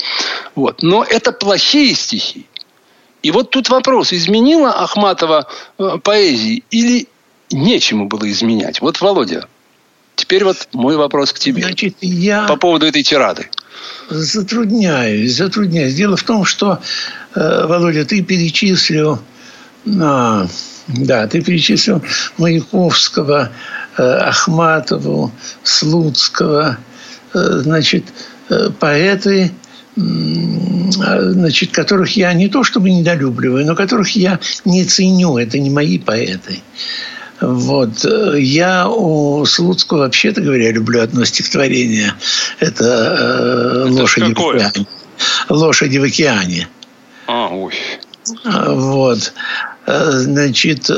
[0.55, 0.84] Вот.
[0.84, 2.45] Но это плохие стихи.
[3.23, 5.47] И вот тут вопрос, изменила Ахматова
[5.79, 7.08] э, поэзии или
[7.49, 8.81] нечему было изменять?
[8.81, 9.47] Вот, Володя,
[10.15, 11.63] теперь вот мой вопрос к тебе.
[11.63, 12.45] Значит, я...
[12.45, 13.49] По поводу этой тирады.
[14.10, 15.95] Затрудняюсь, затрудняюсь.
[15.95, 16.79] Дело в том, что
[17.36, 19.19] Володя, ты перечислил,
[20.02, 20.48] а,
[20.88, 22.02] да, ты перечислил
[22.38, 23.52] Маяковского,
[23.98, 25.32] э, Ахматову,
[25.63, 26.78] Слуцкого,
[27.34, 28.06] э, значит,
[28.80, 29.52] поэты,
[29.95, 35.38] значит, которых я не то чтобы недолюбливаю, но которых я не ценю.
[35.38, 36.60] Это не мои поэты.
[37.41, 38.06] Вот.
[38.38, 42.13] Я у Слуцкого, вообще-то говоря, люблю одно стихотворение.
[42.60, 42.84] Это,
[43.88, 44.88] Это «Лошади в океане».
[45.50, 46.67] «Лошади в океане».
[47.55, 47.73] Ой.
[48.43, 49.33] Вот.
[49.85, 50.89] Значит,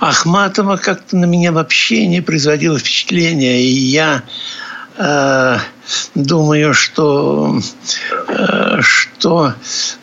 [0.00, 3.62] Ахматова как-то на меня вообще не производила впечатления.
[3.62, 4.22] И я
[4.96, 5.58] э,
[6.14, 7.58] думаю, что,
[8.28, 9.54] э, что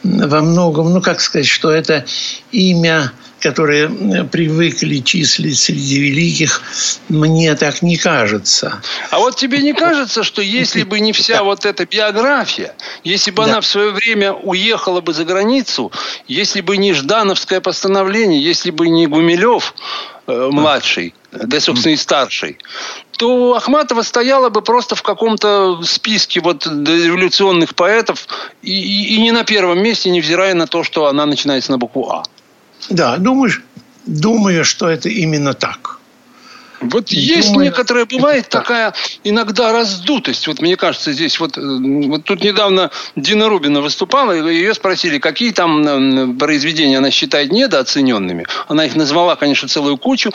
[0.04, 2.06] во многом, ну как сказать, что это
[2.52, 3.12] имя
[3.44, 3.90] которые
[4.32, 6.62] привыкли числить среди великих,
[7.10, 8.82] мне так не кажется.
[9.12, 13.44] А вот тебе не кажется, что если бы не вся вот эта биография, если бы
[13.44, 13.52] да.
[13.52, 15.92] она в свое время уехала бы за границу,
[16.28, 19.76] если бы не Ждановское постановление, если бы не Гумилев
[20.28, 22.58] э, младший, да, собственно, и старший,
[23.18, 28.28] то Ахматова стояла бы просто в каком-то списке вот революционных поэтов
[28.62, 32.10] и, и, и не на первом месте, невзирая на то, что она начинается на букву
[32.10, 32.24] А.
[32.90, 33.62] Да, думаешь,
[34.06, 36.00] думаю, что это именно так.
[36.92, 38.94] Вот есть Думаю, некоторая, бывает такая
[39.24, 40.48] иногда раздутость.
[40.48, 45.18] Вот мне кажется, здесь вот, э, вот тут недавно Дина Рубина выступала, и ее спросили,
[45.18, 48.46] какие там произведения она считает недооцененными.
[48.68, 50.32] Она их назвала, конечно, целую кучу.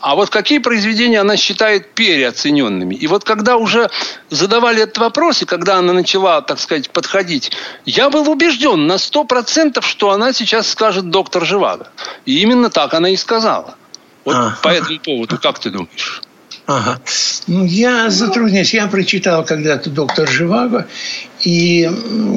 [0.00, 2.94] А вот какие произведения она считает переоцененными?
[2.94, 3.90] И вот когда уже
[4.30, 7.52] задавали этот вопрос, и когда она начала, так сказать, подходить,
[7.84, 11.88] я был убежден на сто процентов, что она сейчас скажет доктор Живаго.
[12.24, 13.76] И именно так она и сказала.
[14.24, 14.56] Вот а.
[14.62, 16.22] по этому поводу, как ты думаешь?
[16.66, 17.00] Ага.
[17.46, 18.72] Ну, я затрудняюсь.
[18.72, 20.86] Я прочитал когда-то «Доктор Живаго»,
[21.44, 21.90] и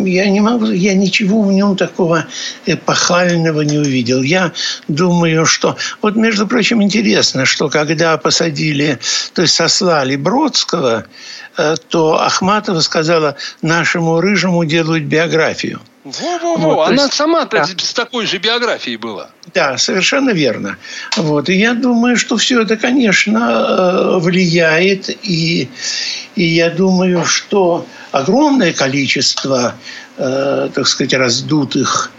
[0.06, 2.26] я не могу, я ничего в нем такого
[2.66, 4.22] эпохального не увидел.
[4.22, 4.54] Я
[4.88, 5.78] думаю, что...
[6.02, 9.00] Вот, между прочим, интересно, что когда посадили,
[9.34, 11.06] то есть сослали Бродского,
[11.58, 17.66] э, то Ахматова сказала, нашему рыжему делают биографию– во-во-во, вот, она есть, сама да.
[17.66, 19.30] с такой же биографией была.
[19.54, 20.78] Да, совершенно верно.
[21.16, 21.48] Вот.
[21.48, 25.10] И я думаю, что все это, конечно, э, влияет.
[25.26, 25.70] И,
[26.36, 29.76] и я думаю, что огромное количество,
[30.18, 32.12] э, так сказать, раздутых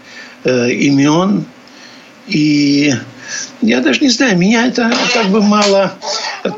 [0.43, 1.45] э, имен
[2.27, 2.91] и
[3.61, 5.93] я даже не знаю, меня это как бы мало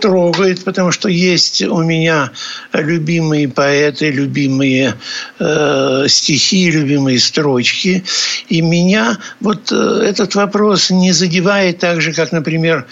[0.02, 2.32] трогает, потому что есть у меня
[2.74, 4.96] любимые поэты, любимые
[5.40, 8.04] э, стихи, любимые строчки.
[8.50, 12.86] И меня вот э, этот вопрос не задевает так же, как, например,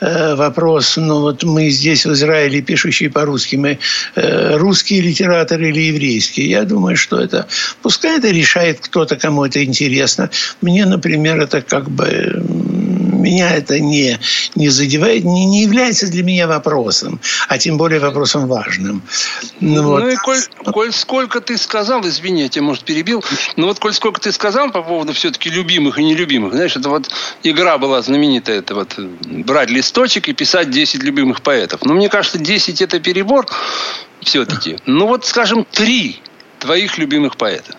[0.00, 3.78] э, вопрос, ну вот мы здесь в Израиле, пишущие по-русски, мы
[4.14, 6.48] э, русские литераторы или еврейские.
[6.48, 7.46] Я думаю, что это,
[7.82, 10.30] пускай это решает кто-то, кому это интересно.
[10.60, 12.42] Мне, например, это как бы
[13.18, 14.18] меня это не,
[14.54, 19.02] не задевает, не, не является для меня вопросом, а тем более вопросом важным.
[19.60, 20.02] Ну, вот.
[20.02, 20.40] ну и коль,
[20.72, 23.24] коль сколько ты сказал, извини, я тебя, может, перебил,
[23.56, 27.10] но вот коль сколько ты сказал по поводу все-таки любимых и нелюбимых, знаешь, это вот
[27.42, 31.84] игра была знаменитая, это вот брать листочек и писать 10 любимых поэтов.
[31.84, 33.46] Но мне кажется, 10 это перебор
[34.20, 34.78] все-таки.
[34.86, 36.20] Ну вот, скажем, три
[36.58, 37.76] твоих любимых поэта.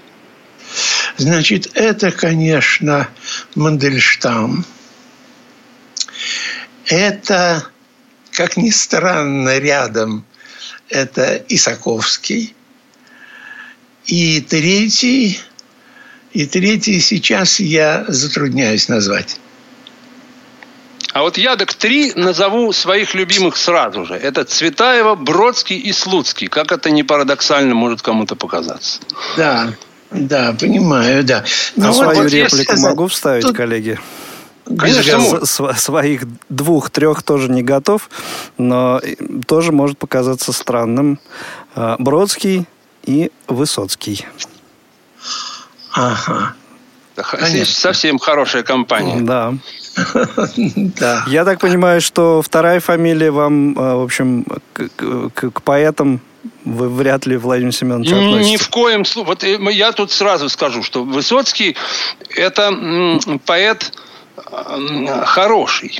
[1.17, 3.09] Значит, это, конечно,
[3.55, 4.65] Мандельштам–
[6.85, 7.67] это,
[8.31, 10.25] как ни странно, рядом
[10.89, 12.55] это Исаковский.
[14.05, 15.39] И третий,
[16.33, 19.39] и третий сейчас я затрудняюсь назвать.
[21.13, 24.13] А вот я так три назову своих любимых сразу же.
[24.13, 26.47] Это Цветаева, Бродский и Слуцкий.
[26.47, 28.99] Как это не парадоксально может кому-то показаться.
[29.35, 29.73] Да,
[30.11, 31.45] да, понимаю, да.
[31.75, 33.55] Но а вот, свою вот реплику могу вставить, тут...
[33.55, 33.99] коллеги?
[34.77, 38.09] Конечно, своих двух-трех тоже не готов,
[38.57, 39.01] но
[39.47, 41.19] тоже может показаться странным.
[41.75, 42.65] А, Бродский
[43.03, 44.25] и Высоцкий.
[45.91, 46.55] Ага.
[47.41, 49.21] Здесь совсем хорошая компания.
[49.21, 49.53] Да.
[50.55, 51.25] да.
[51.27, 56.21] Я так понимаю, что вторая фамилия вам, а, в общем, к, к, к поэтам
[56.63, 58.51] вы вряд ли Владимир Семенович относитесь.
[58.51, 59.27] Ни в коем случае.
[59.27, 61.75] Вот э, я тут сразу скажу, что Высоцкий–
[62.35, 63.91] это поэт
[65.25, 65.99] хороший.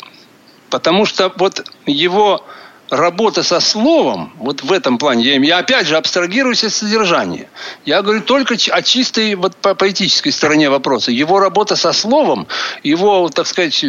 [0.70, 2.43] Потому что вот его
[2.89, 7.47] работа со словом, вот в этом плане, я, я опять же абстрагируюсь от содержания.
[7.86, 11.11] Я говорю только о чистой вот, по поэтической стороне вопроса.
[11.11, 12.47] Его работа со словом,
[12.84, 13.86] его, так сказать,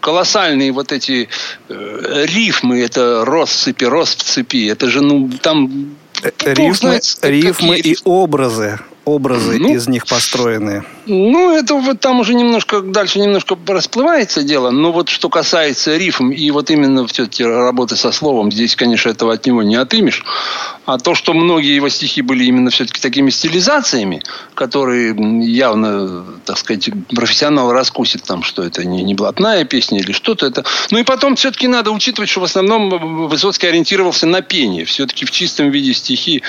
[0.00, 1.28] колоссальные вот эти
[1.68, 5.96] э, рифмы, это россыпи, россыпи, это же, ну, там...
[6.22, 10.84] Э, рифмы, знает, рифмы и образы образы ну, из них построены?
[11.08, 16.30] Ну, это вот там уже немножко, дальше немножко расплывается дело, но вот что касается рифм
[16.30, 20.22] и вот именно все-таки работы со словом, здесь, конечно, этого от него не отымешь.
[20.84, 24.22] А то, что многие его стихи были именно все-таки такими стилизациями,
[24.54, 30.46] которые явно, так сказать, профессионал раскусит там, что это не, не блатная песня или что-то
[30.46, 30.64] это.
[30.90, 34.84] Ну и потом все-таки надо учитывать, что в основном Высоцкий ориентировался на пение.
[34.84, 36.42] Все-таки в чистом виде стихи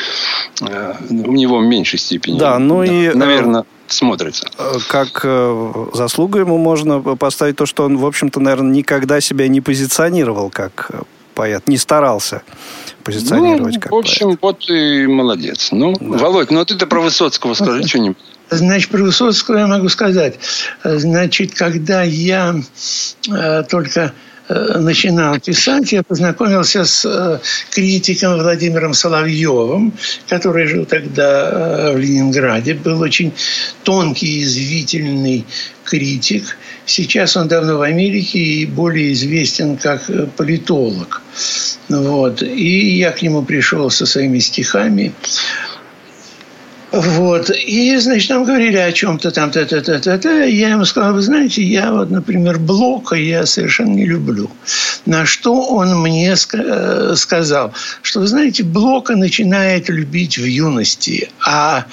[0.62, 2.38] э, у него в меньшей степени.
[2.38, 3.14] Да, ну да, и...
[3.14, 3.66] Наверное...
[3.94, 4.48] смотрится.
[4.88, 5.26] Как
[5.94, 10.92] заслугу ему можно поставить то, что он, в общем-то, наверное, никогда себя не позиционировал как
[11.40, 12.42] поэт, не старался
[13.04, 14.40] позиционировать ну, как в общем, поэт.
[14.42, 15.70] вот и молодец.
[15.72, 16.18] Ну, да.
[16.18, 18.18] Володь, ну ты-то про Высоцкого скажи что-нибудь.
[18.50, 20.38] Значит, про Высоцкого я могу сказать.
[20.84, 22.56] Значит, когда я
[23.32, 24.12] э, только э,
[24.50, 27.40] начинал писать, я познакомился с э,
[27.70, 29.94] критиком Владимиром Соловьевым,
[30.28, 33.32] который жил тогда э, в Ленинграде, был очень
[33.84, 35.46] тонкий, извительный
[35.84, 36.58] критик.
[36.86, 41.22] Сейчас он давно в Америке и более известен как э, политолог.
[41.88, 42.42] Вот.
[42.42, 45.14] И я к нему пришел со своими стихами.
[46.92, 47.52] Вот.
[47.52, 50.46] И, значит, нам говорили о чем-то там, та -та -та -та -та.
[50.46, 54.50] я ему сказал, вы знаете, я вот, например, Блока я совершенно не люблю.
[55.06, 61.86] На что он мне э, сказал, что, вы знаете, Блока начинает любить в юности, а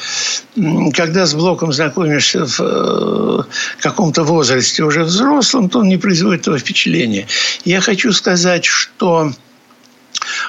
[0.94, 3.42] когда с Блоком знакомишься в э,
[3.82, 7.26] каком-то возрасте уже взрослым, то он не производит того впечатления.
[7.64, 9.32] Я хочу сказать, что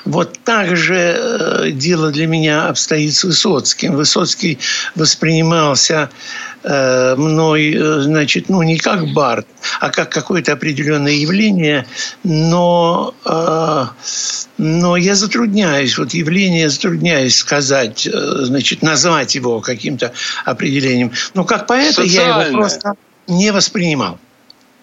[0.06, 3.96] вот так же э, дело для меня обстоит с Высоцким.
[3.96, 4.60] Высоцкий
[4.96, 6.10] воспринимался
[6.64, 9.48] э, мной, э, значит, ну, не как бард,
[9.80, 11.86] а как какое-то определенное явление,
[12.24, 13.14] но,
[14.58, 20.14] но я затрудняюсь, вот явление затрудняюсь сказать, значит, назвать его каким-то
[20.46, 21.12] определением.
[21.34, 22.94] Но как поэта я его просто
[23.28, 24.20] не воспринимал.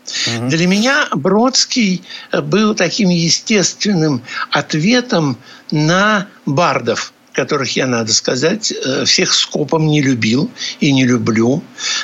[0.05, 0.49] Угу.
[0.49, 2.03] Для меня Бродский
[2.33, 5.39] был таким естественным ответом
[5.71, 10.51] на бардов которых я, надо сказать, э, всех скопом не любил
[10.81, 11.63] и не люблю.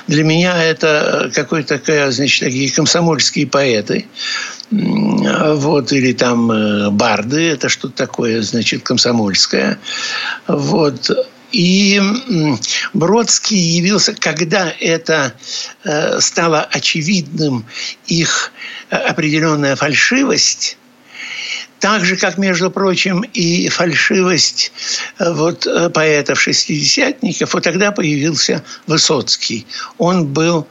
[0.09, 4.07] Для меня это какой-то такая, значит, такие комсомольские поэты.
[4.71, 9.79] Вот, или там э, барды, это что-то такое, значит, комсомольское.
[10.47, 11.11] Вот.
[11.53, 12.01] И
[12.93, 15.35] Бродский явился, когда это
[15.85, 17.67] э, стало очевидным
[18.07, 18.53] их
[18.91, 20.77] э, определенная фальшивость,
[21.81, 24.73] так же, как, между прочим, и фальшивость
[25.19, 29.67] э, вот, поэтов-шестидесятников, вот тогда появился Высоцкий.
[29.99, 30.69] Он был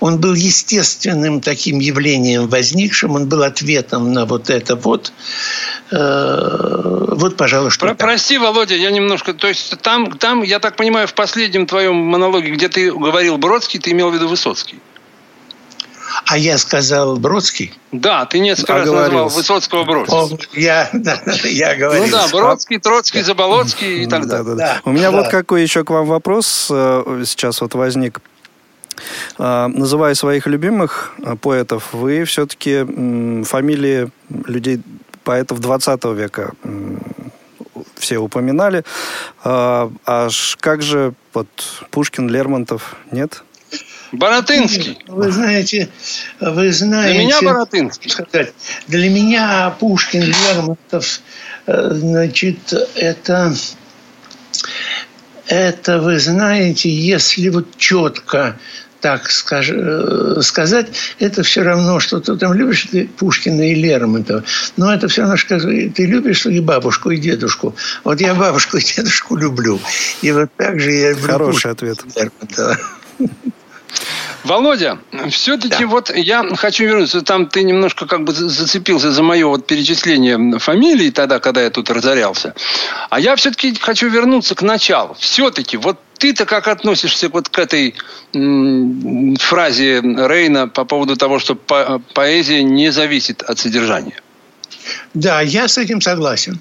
[0.00, 5.12] он был естественным таким явлением возникшим, он был ответом на вот это вот.
[5.90, 9.32] Э, вот, пожалуй, что Про, Прости, Володя, я немножко...
[9.32, 13.80] То есть там, там, я так понимаю, в последнем твоем монологе, где ты говорил Бродский,
[13.80, 14.80] ты имел в виду Высоцкий.
[16.26, 17.72] А я сказал Бродский?
[17.92, 20.38] Да, ты несколько раз назвал Высоцкого Бродского.
[20.52, 22.06] Я, да, я говорил.
[22.06, 24.44] Ну да, Бродский, Троцкий, Заболоцкий и так далее.
[24.44, 24.80] Да, да, да.
[24.84, 28.20] У меня вот какой еще к вам вопрос э, сейчас вот возник.
[29.38, 32.84] А, называя своих любимых а, поэтов, вы все-таки
[33.44, 34.10] фамилии
[34.46, 34.80] людей,
[35.24, 36.52] поэтов 20 века
[37.96, 38.84] все упоминали.
[39.42, 41.48] А, аж как же вот
[41.90, 43.42] Пушкин, Лермонтов, нет?
[44.12, 44.98] Боротынский.
[45.08, 45.88] Вы знаете,
[46.40, 47.14] вы знаете...
[47.14, 48.10] Для меня Боротынский.
[48.10, 48.52] Сказать,
[48.86, 51.20] для меня Пушкин, Лермонтов,
[51.66, 53.54] э, значит, это...
[55.46, 58.58] Это, вы знаете, если вот четко
[59.04, 60.86] так скаж, э, сказать,
[61.18, 64.44] это все равно, что ты там любишь ты Пушкина и Лермонтова.
[64.78, 67.76] Но это все равно, что ты любишь и бабушку, и дедушку.
[68.02, 69.78] Вот я бабушку и дедушку люблю.
[70.22, 71.98] И вот так же я люблю Хороший Пушкина ответ.
[72.16, 72.78] Лермонтова.
[74.44, 74.98] Володя,
[75.30, 75.86] все-таки да.
[75.86, 77.22] вот я хочу вернуться.
[77.22, 81.90] Там ты немножко как бы зацепился за мое вот перечисление фамилий тогда, когда я тут
[81.90, 82.54] разорялся.
[83.08, 85.16] А я все-таки хочу вернуться к началу.
[85.18, 87.94] Все-таки вот ты-то как относишься вот к этой
[88.34, 94.20] м, фразе Рейна по поводу того, что по поэзия не зависит от содержания?
[95.14, 96.60] Да, я с этим согласен.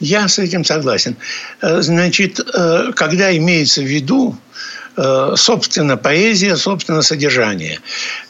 [0.00, 1.16] Я с этим согласен.
[1.60, 4.36] Э, значит, э, когда имеется в виду
[4.96, 7.80] собственно, поэзия, собственно, содержание.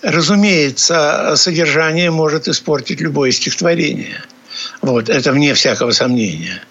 [0.03, 4.23] Разумеется, содержание может испортить любое стихотворение.
[4.83, 6.63] Вот, это вне всякого сомнения.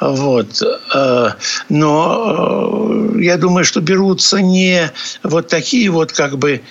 [0.00, 0.62] Вот.
[0.94, 1.30] Э,
[1.68, 4.90] но э, я думаю, что берутся не
[5.22, 6.62] вот такие вот как бы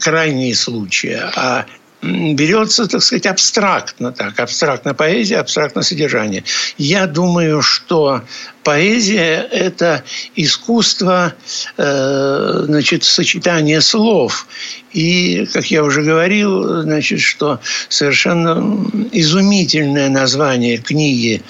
[0.00, 1.66] крайние случаи, а
[2.02, 6.44] берется, так сказать, абстрактно так, абстрактно поэзия, абстрактно содержание.
[6.78, 8.22] Я думаю, что
[8.62, 11.34] поэзия– это искусство,
[11.76, 14.46] э, значит, сочетания слов.
[14.92, 21.42] И, как я уже говорил, значит, что совершенно изумительное название книги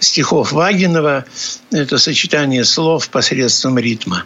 [0.00, 1.24] стихов Вагинова–
[1.70, 4.24] это сочетание слов посредством ритма.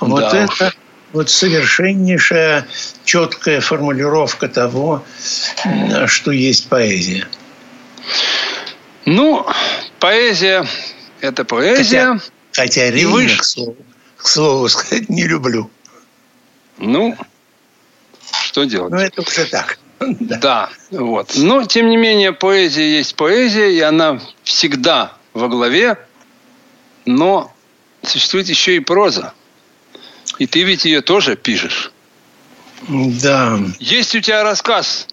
[0.00, 0.44] Вот да.
[0.44, 0.72] это
[1.14, 2.66] вот совершеннейшая
[3.04, 5.04] четкая формулировка того,
[6.06, 7.26] что есть поэзия.
[9.06, 9.46] Ну,
[10.00, 10.66] поэзия–
[11.20, 12.18] это поэзия.
[12.18, 12.20] Хотя,
[12.52, 13.38] хотя Рейнах, выше...
[14.16, 15.70] к слову сказать, не люблю.
[16.78, 17.16] Ну,
[18.42, 18.92] что делать?
[18.92, 19.78] Ну, это уже так.
[20.20, 20.36] Да.
[20.36, 21.32] да, вот.
[21.36, 25.96] Но, тем не менее, поэзия есть поэзия, и она всегда во главе,
[27.06, 27.54] но
[28.02, 29.32] существует еще и проза.
[30.38, 31.92] И ты ведь ее тоже пишешь.
[32.88, 33.58] Да.
[33.78, 35.06] Есть у тебя рассказ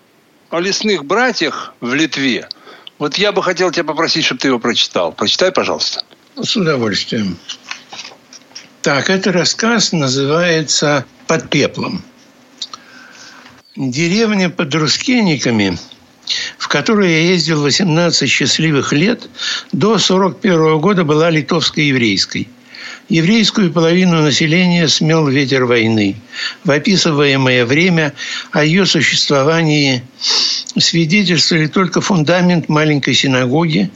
[0.50, 2.50] о лесных братьях в Литве.
[2.98, 5.12] Вот я бы хотел тебя попросить, чтобы ты его прочитал.
[5.12, 6.04] Прочитай, пожалуйста.
[6.36, 7.38] С удовольствием.
[8.82, 12.04] Так, этот рассказ называется «Под пеплом».
[13.76, 15.78] Деревня под Рускениками,
[16.58, 19.30] в которую я ездил 18 счастливых лет,
[19.72, 22.50] до 41 года была литовско-еврейской–
[23.10, 26.16] Еврейскую половину населения смел ветер войны.
[26.64, 28.14] В описываемое время
[28.52, 30.04] о ее существовании
[30.78, 33.92] свидетельствовали только фундамент маленькой синагоги,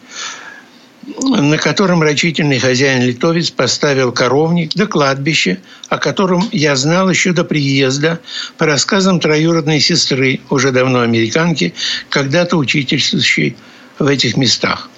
[1.22, 8.20] на котором рачительный хозяин-литовец поставил коровник до кладбища, о котором я знал еще до приезда,
[8.58, 11.74] по рассказам троюродной сестры, уже давно американки,
[12.10, 13.56] когда-то учительствующей
[14.00, 14.90] в этих местах.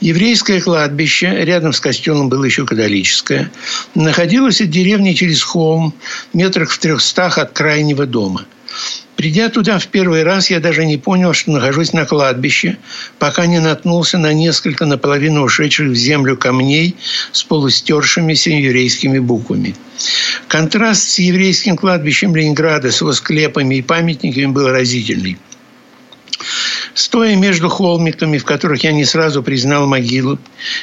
[0.00, 3.50] Еврейское кладбище, рядом с костелом было еще католическое,
[3.94, 5.94] находилось от деревни через холм,
[6.32, 8.46] метрах в трехстах от крайнего дома.
[9.16, 12.76] Придя туда в первый раз, я даже не понял, что нахожусь на кладбище,
[13.18, 16.96] пока не наткнулся на несколько наполовину ушедших в землю камней
[17.32, 19.74] с полустершимися еврейскими буквами.
[20.48, 25.38] Контраст с еврейским кладбищем Ленинграда с его склепами и памятниками был разительный.
[26.96, 30.38] Стоя между холмиками, в которых я не сразу признал могилу,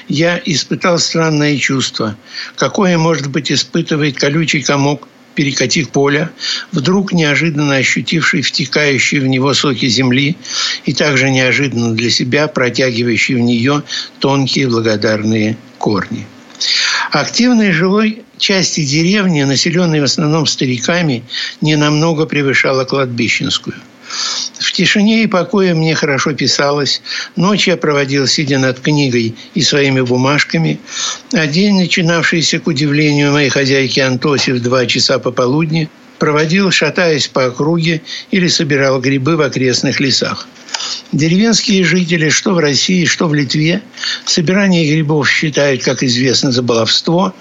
[0.07, 2.15] я испытал странное чувство.
[2.55, 6.29] Какое, может быть, испытывает колючий комок, перекатив поля,
[6.71, 10.37] вдруг неожиданно ощутивший втекающие в него соки земли
[10.85, 13.81] и также неожиданно для себя протягивающий в нее
[14.19, 16.27] тонкие благодарные корни.
[17.09, 21.23] Активной жилой части деревни, населенной в основном стариками,
[21.59, 23.77] не намного превышала кладбищенскую–
[24.59, 27.01] в тишине и покое мне хорошо писалось.
[27.35, 30.79] Ночь я проводил, сидя над книгой и своими бумажками.
[31.33, 35.89] А день, начинавшийся, к удивлению моей хозяйки Антоси в два часа пополудни,
[36.19, 38.01] проводил, шатаясь по округе
[38.31, 40.47] или собирал грибы в окрестных лесах.
[41.11, 43.81] Деревенские жители, что в России, что в Литве,
[44.25, 47.33] собирание грибов считают, как известно, за баловство,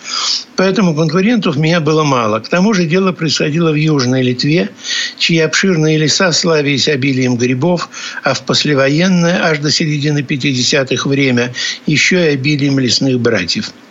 [0.57, 2.40] поэтому конкурентов меня было мало.
[2.40, 4.70] К тому же дело происходило в Южной Литве,
[5.18, 7.88] чьи обширные леса славились обилием грибов,
[8.22, 11.55] а в послевоенное, аж до середины 50-х время,
[11.86, 13.70] еще и обилием лесных братьев–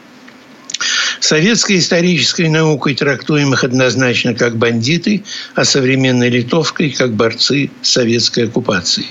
[1.19, 5.23] Советской исторической наукой трактуем их однозначно как бандиты,
[5.55, 9.07] а современной литовской как борцы советской оккупацией.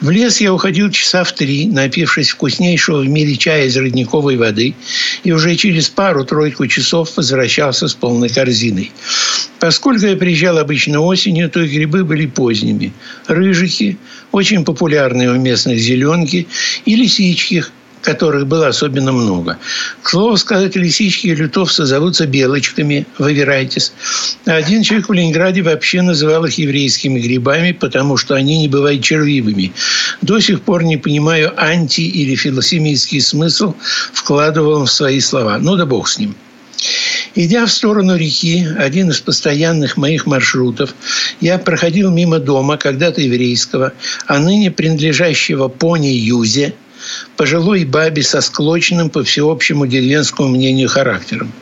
[0.00, 4.74] В лес я уходил часа в три, напившись вкуснейшего в мире чая из родниковой воды,
[5.24, 8.92] и уже через пару-тройку часов возвращался с полной корзиной.
[9.58, 12.92] Поскольку я приезжал обычно осенью, то и грибы были поздними.
[13.26, 13.96] Рыжики,
[14.32, 16.46] очень популярные у местных зеленки,
[16.84, 17.64] и лисички,
[18.06, 19.58] которых было особенно много.
[20.02, 23.92] К слову сказать, лисички и лютовцы зовутся белочками, выбирайтесь.
[24.44, 29.72] Один человек в Ленинграде вообще называл их еврейскими грибами, потому что они не бывают червивыми.
[30.22, 33.74] До сих пор не понимаю анти- или филосемийский смысл,
[34.12, 35.58] вкладывал в свои слова.
[35.58, 36.36] Ну да бог с ним.
[37.34, 40.94] Идя в сторону реки, один из постоянных моих маршрутов,
[41.40, 43.92] я проходил мимо дома, когда-то еврейского,
[44.26, 46.74] а ныне принадлежащего пони Юзе–
[47.36, 51.52] пожилой бабе со склоченным по всеобщему деревенскому мнению характером.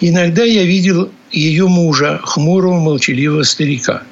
[0.00, 4.02] Иногда я видел ее мужа, хмурого, молчаливого старика.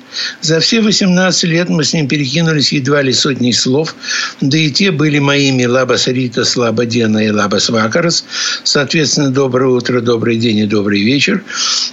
[0.40, 3.94] За все 18 лет мы с ним перекинулись едва ли сотней слов,
[4.40, 8.24] да и те были моими «Лабас Рита», «Слаба Дена» и «Лабас Вакарас»,
[8.64, 11.44] соответственно, «Доброе утро», «Добрый день» и «Добрый вечер»,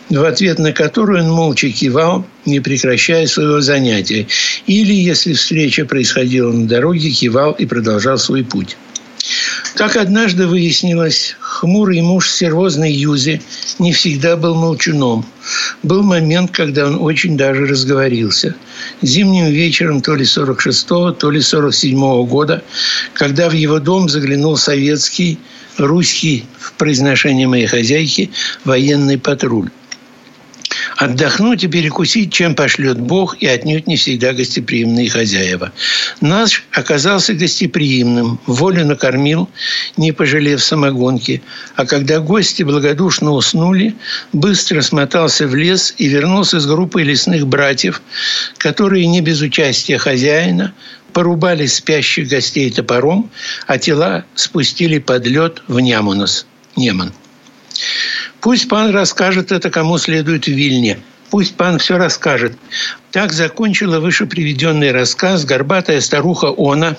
[0.10, 4.28] в ответ на которую он молча кивал, не прекращая своего занятия.
[4.66, 8.78] Или, если встреча происходила на дороге, кивал и продолжал свой путь.
[9.76, 13.42] Как однажды выяснилось, хмурый муж сервозной Юзи
[13.80, 15.26] не всегда был молчуном.
[15.84, 18.56] Был момент, когда он очень даже разговорился.
[19.02, 22.64] Зимним вечером то ли 46-го, то ли 47-го года,
[23.14, 25.40] когда в его дом заглянул советский,
[25.78, 28.32] русский, в произношении моей хозяйки,
[28.66, 29.70] военный патруль
[30.98, 35.72] отдохнуть и перекусить, чем пошлет Бог, и отнюдь не всегда гостеприимные хозяева.
[36.22, 39.48] Наш оказался гостеприимным, волю накормил,
[39.96, 41.44] не пожалев самогонки,
[41.76, 43.96] а когда гости благодушно уснули,
[44.34, 48.02] быстро смотался в лес и вернулся с группой лесных братьев,
[48.58, 50.74] которые не без участия хозяина
[51.14, 53.30] порубали спящих гостей топором,
[53.68, 57.14] а тела спустили под лед в Нямунос, Неман.
[58.42, 61.00] Пусть пан расскажет это, кому следует в Вильне.
[61.30, 62.58] Пусть пан все расскажет.
[63.12, 66.96] Так закончила выше приведенный рассказ горбатая старуха Она,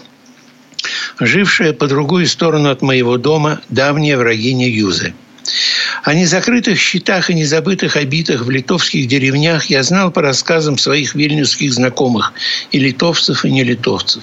[1.19, 5.15] жившая по другую сторону от моего дома, давняя врагиня Юзы.
[6.05, 11.73] О незакрытых счетах и незабытых обитах в литовских деревнях я знал по рассказам своих вильнюсских
[11.73, 12.33] знакомых,
[12.71, 14.23] и литовцев, и не литовцев.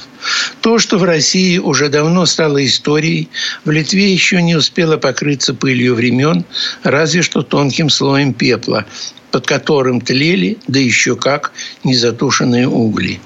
[0.61, 3.29] То, что в России уже давно стало историей,
[3.65, 6.45] в Литве еще не успело покрыться пылью времен,
[6.83, 8.85] разве что тонким слоем пепла,
[9.31, 11.51] под которым тлели, да еще как,
[11.83, 13.19] незатушенные угли.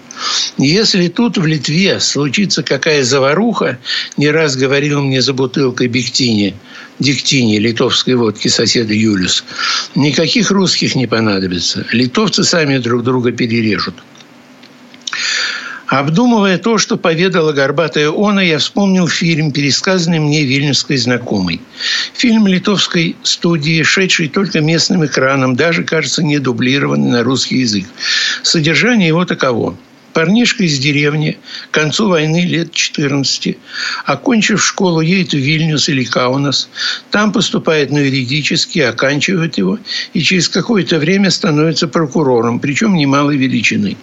[0.57, 3.79] Если тут в Литве случится какая заваруха,
[4.17, 6.55] не раз говорил мне за бутылкой Бектини,
[6.99, 9.43] Диктини, литовской водки соседа Юлиус,
[9.95, 11.85] никаких русских не понадобится.
[11.91, 13.95] Литовцы сами друг друга перережут.
[15.87, 21.61] Обдумывая то, что поведала горбатая Она, я вспомнил фильм, пересказанный мне вильнюсской знакомой.
[22.13, 27.85] Фильм литовской студии, шедший только местным экраном, даже, кажется, не дублированный на русский язык.
[28.43, 29.75] Содержание его таково.
[30.19, 31.37] Парнишка из деревни,
[31.71, 33.55] к концу войны лет 14,
[34.03, 36.67] окончив школу, едет в Вильнюс или Каунас.
[37.09, 39.79] Там поступает на юридический, оканчивает его
[40.13, 43.95] и через какое-то время становится прокурором, причем немалой величины.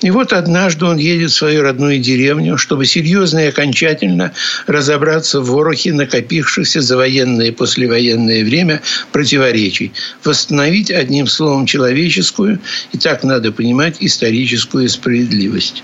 [0.00, 4.32] И вот однажды он едет в свою родную деревню, чтобы серьезно и окончательно
[4.66, 8.82] разобраться в ворохе накопившихся за военное и послевоенное время
[9.12, 9.92] противоречий,
[10.24, 12.58] восстановить одним словом человеческую,
[12.92, 15.82] и так надо понимать, историческую справедливость справедливость.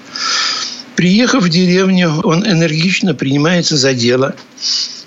[0.97, 4.35] Приехав в деревню, он энергично принимается за дело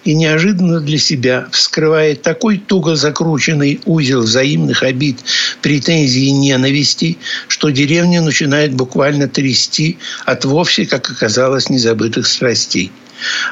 [0.06, 5.20] и неожиданно для себя вскрывает такой туго закрученный узел взаимных обид,
[5.62, 12.92] претензий и ненависти, что деревня начинает буквально трясти от вовсе, как оказалось, незабытых страстей.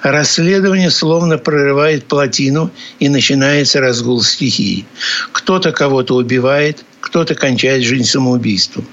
[0.04, 4.86] Расследование словно прорывает плотину, и начинается разгул стихии.
[5.32, 8.86] Кто-то кого-то убивает, кто-то кончает жизнь самоубийством.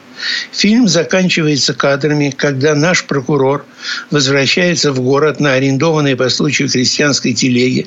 [0.53, 3.67] Фильм заканчивается кадрами, когда наш прокурор
[4.11, 7.87] возвращается в город на арендованной по случаю крестьянской телеге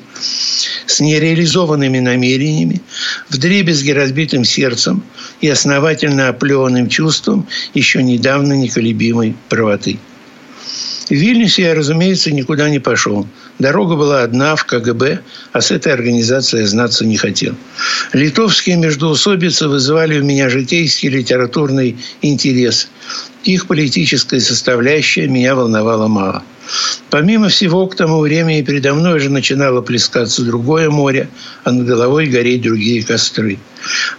[0.85, 2.81] с нереализованными намерениями,
[3.29, 5.03] в дребезге разбитым сердцем
[5.41, 9.99] и основательно оплеванным чувством еще недавно неколебимой правоты.
[11.10, 13.28] В Вильнюсе я, разумеется, никуда не пошел.
[13.57, 15.20] Дорога была одна в КГБ,
[15.51, 17.55] а с этой организацией знаться не хотел.
[18.14, 22.89] Литовские междоусобицы вызывали у меня житейский литературный интерес.
[23.43, 26.43] Их политическая составляющая меня волновала мало.
[27.09, 31.29] Помимо всего, к тому времени передо мной уже начинало плескаться другое море,
[31.63, 33.57] а над головой гореть другие костры.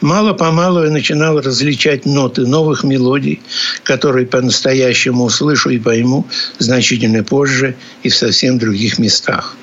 [0.01, 3.41] Мало-помалу я начинал различать ноты новых мелодий,
[3.85, 6.27] которые по-настоящему услышу и пойму
[6.59, 9.55] значительно позже и в совсем других местах.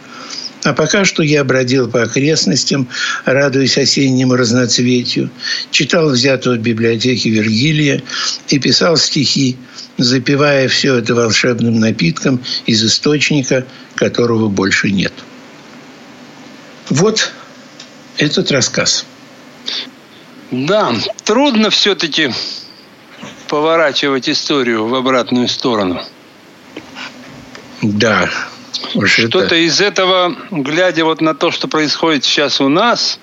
[0.64, 2.88] А пока что я бродил по окрестностям,
[3.26, 5.30] радуясь осеннему разноцветию,
[5.72, 8.02] читал взятого в библиотеке Вергилия
[8.50, 9.58] и писал стихи,
[9.98, 15.14] запивая все это волшебным напитком из источника, которого больше нет.
[16.90, 17.32] Вот
[18.18, 19.06] этот рассказ.
[20.52, 20.94] Да,
[21.24, 22.32] трудно все-таки
[23.48, 26.02] поворачивать историю в обратную сторону.
[27.82, 28.30] Да.
[29.06, 33.20] Что-то из этого, глядя вот на то, что происходит сейчас у нас,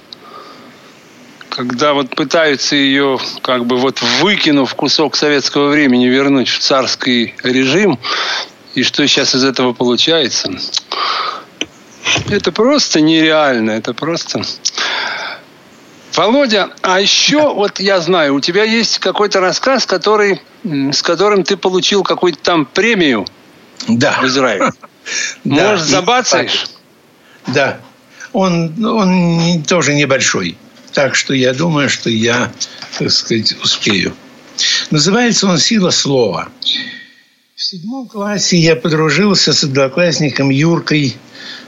[1.48, 7.98] когда вот пытаются ее, как бы вот выкинув кусок советского времени, вернуть в царский режим,
[8.74, 10.50] и что сейчас из этого получается,
[12.28, 14.42] это просто нереально, это просто...
[16.14, 21.56] Володя, а еще вот я знаю, у тебя есть какой-то рассказ, который, с которым ты
[21.56, 23.26] получил какую-то там премию
[23.88, 24.18] да.
[24.20, 24.70] в Израиле.
[25.44, 25.70] Да.
[25.70, 26.66] Может, забацаешь?
[27.46, 27.80] Да.
[28.32, 30.56] Он, он тоже небольшой.
[30.92, 32.52] Так что я думаю, что я,
[32.98, 34.14] так сказать, успею.
[34.90, 36.48] Называется он «Сила слова».
[37.54, 41.16] В седьмом классе я подружился с одноклассником Юркой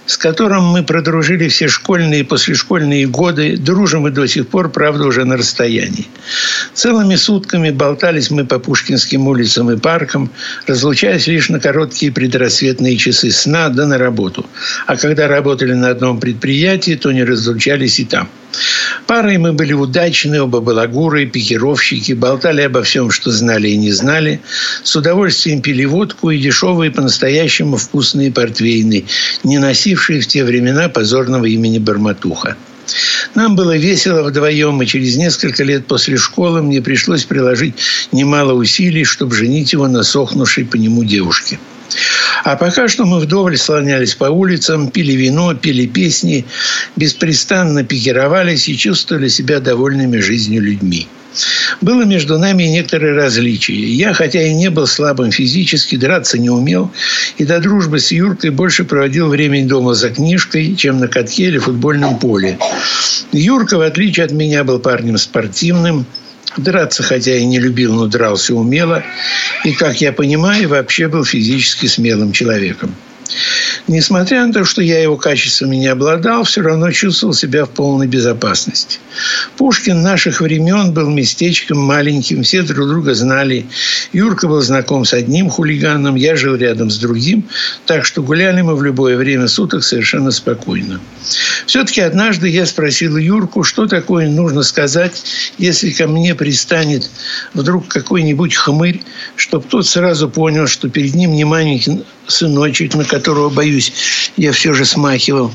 [0.07, 5.05] с которым мы продружили все школьные и послешкольные годы, дружим и до сих пор, правда,
[5.05, 6.07] уже на расстоянии.
[6.75, 10.31] Целыми сутками болтались мы по Пушкинским улицам и паркам,
[10.67, 14.47] разлучаясь лишь на короткие предрассветные часы сна да на работу.
[14.87, 18.29] А когда работали на одном предприятии, то не разлучались и там.
[19.07, 24.41] Парой мы были удачны, оба балагуры, пикировщики, болтали обо всем, что знали и не знали,
[24.83, 29.05] с удовольствием пили водку и дешевые по-настоящему вкусные портвейны,
[29.45, 32.57] не носившие в те времена позорного имени Барматуха.
[33.35, 37.75] Нам было весело вдвоем, и через несколько лет после школы мне пришлось приложить
[38.13, 41.59] немало усилий, чтобы женить его на сохнувшей по нему девушке.
[42.45, 46.47] А пока что мы вдоволь слонялись по улицам, пили вино, пели песни,
[46.97, 51.09] беспрестанно пикировались и чувствовали себя довольными жизнью людьми.
[51.81, 53.75] Было между нами некоторые различия.
[53.75, 56.91] Я, хотя и не был слабым физически, драться не умел,
[57.37, 61.59] и до дружбы с Юркой больше проводил время дома за книжкой, чем на катке или
[61.59, 62.59] футбольном поле.
[63.33, 66.07] Юрка, в отличие от меня, был парнем спортивным,
[66.57, 69.03] Драться, хотя и не любил, но дрался умело.
[69.65, 72.95] И, как я понимаю, вообще был физически смелым человеком.
[73.89, 78.07] Несмотря на то, что я его качествами не обладал, все равно чувствовал себя в полной
[78.07, 78.99] безопасности.
[79.57, 83.67] Пушкин наших времен был местечком маленьким, все друг друга знали.
[84.13, 87.49] Юрка был знаком с одним хулиганом, я жил рядом с другим,
[87.87, 91.01] так что гуляли мы в любое время суток совершенно спокойно.
[91.67, 95.23] Все-таки однажды я спросил Юрку, что такое нужно сказать,
[95.59, 97.11] если ко мне пристанет
[97.55, 99.03] вдруг какой-нибудь хмырь,
[99.37, 103.93] чтобы тот сразу понял, что перед ним не маленький сыночек, на которого, боюсь,
[104.37, 105.53] я все же смахивал,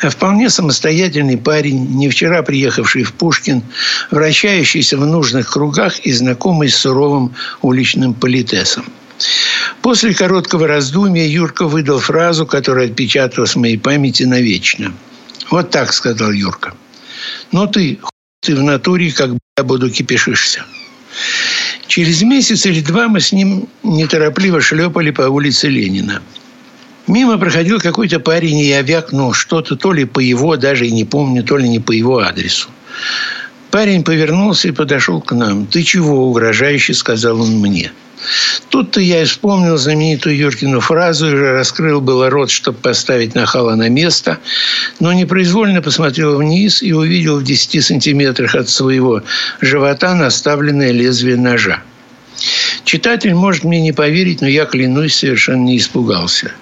[0.00, 3.62] а вполне самостоятельный парень, не вчера приехавший в Пушкин,
[4.10, 8.84] вращающийся в нужных кругах и знакомый с суровым уличным политесом.
[9.80, 14.92] После короткого раздумья Юрка выдал фразу, которая отпечаталась в моей памяти навечно.
[15.50, 16.74] «Вот так»,— сказал Юрка.
[17.52, 17.98] «Но ты,
[18.40, 20.64] ты в натуре, как я буду кипишишься».
[21.88, 26.20] Через месяц или два мы с ним неторопливо шлепали по улице Ленина.
[27.06, 31.04] Мимо проходил какой-то парень, и я вякнул что-то то ли по его, даже и не
[31.04, 32.68] помню, то ли не по его адресу.
[33.70, 35.66] Парень повернулся и подошел к нам.
[35.66, 37.92] «Ты чего?»– угрожающе сказал он мне.
[38.70, 44.38] Тут-то я и вспомнил знаменитую Юркину фразу раскрыл было рот, чтобы поставить нахала на место,
[45.00, 49.22] но непроизвольно посмотрел вниз и увидел в 10 сантиметрах от своего
[49.60, 51.82] живота наставленное лезвие ножа.
[52.84, 56.52] Читатель может мне не поверить, но я, клянусь, совершенно не испугался.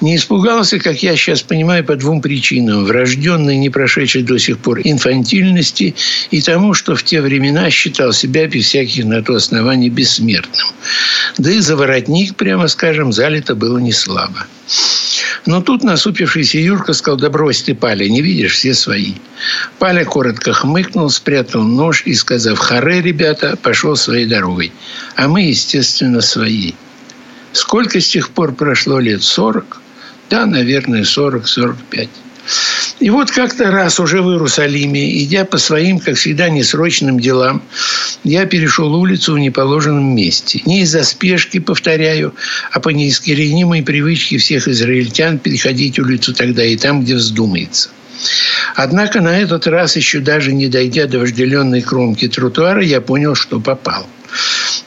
[0.00, 2.84] Не испугался, как я сейчас понимаю, по двум причинам.
[2.84, 5.94] Врожденной, не прошедшей до сих пор инфантильности
[6.30, 10.66] и тому, что в те времена считал себя без всяких на то оснований бессмертным.
[11.38, 14.46] Да и за воротник, прямо скажем, залито было не слабо.
[15.46, 19.14] Но тут насупившийся Юрка сказал, да брось ты, Паля, не видишь, все свои.
[19.78, 24.72] Паля коротко хмыкнул, спрятал нож и, сказав «Харе, ребята», пошел своей дорогой.
[25.16, 26.72] А мы, естественно, свои.
[27.52, 29.22] Сколько с тех пор прошло лет?
[29.22, 29.80] Сорок?
[30.28, 32.10] Да, наверное, сорок-сорок пять.
[33.00, 37.62] И вот как-то раз уже в Иерусалиме, идя по своим, как всегда, несрочным делам,
[38.24, 40.62] я перешел улицу в неположенном месте.
[40.64, 42.34] Не из-за спешки, повторяю,
[42.72, 47.90] а по неискоренимой привычке всех израильтян переходить улицу тогда и там, где вздумается.
[48.74, 53.60] Однако на этот раз, еще даже не дойдя до вожделенной кромки тротуара, я понял, что
[53.60, 54.06] попал.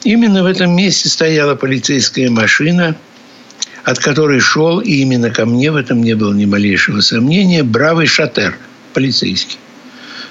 [0.04, 2.96] Именно в этом месте стояла полицейская машина–
[3.84, 8.06] от которой шел, и именно ко мне в этом не было ни малейшего сомнения, бравый
[8.06, 8.56] шатер,
[8.94, 9.58] полицейский.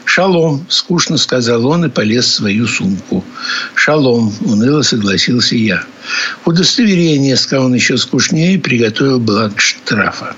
[0.03, 3.23] «Шалом»,– скучно сказал он и полез в свою сумку.
[3.75, 5.83] «Шалом»,– уныло согласился я.
[6.43, 10.35] Удостоверение, сказал он еще скучнее, приготовил бланк штрафа.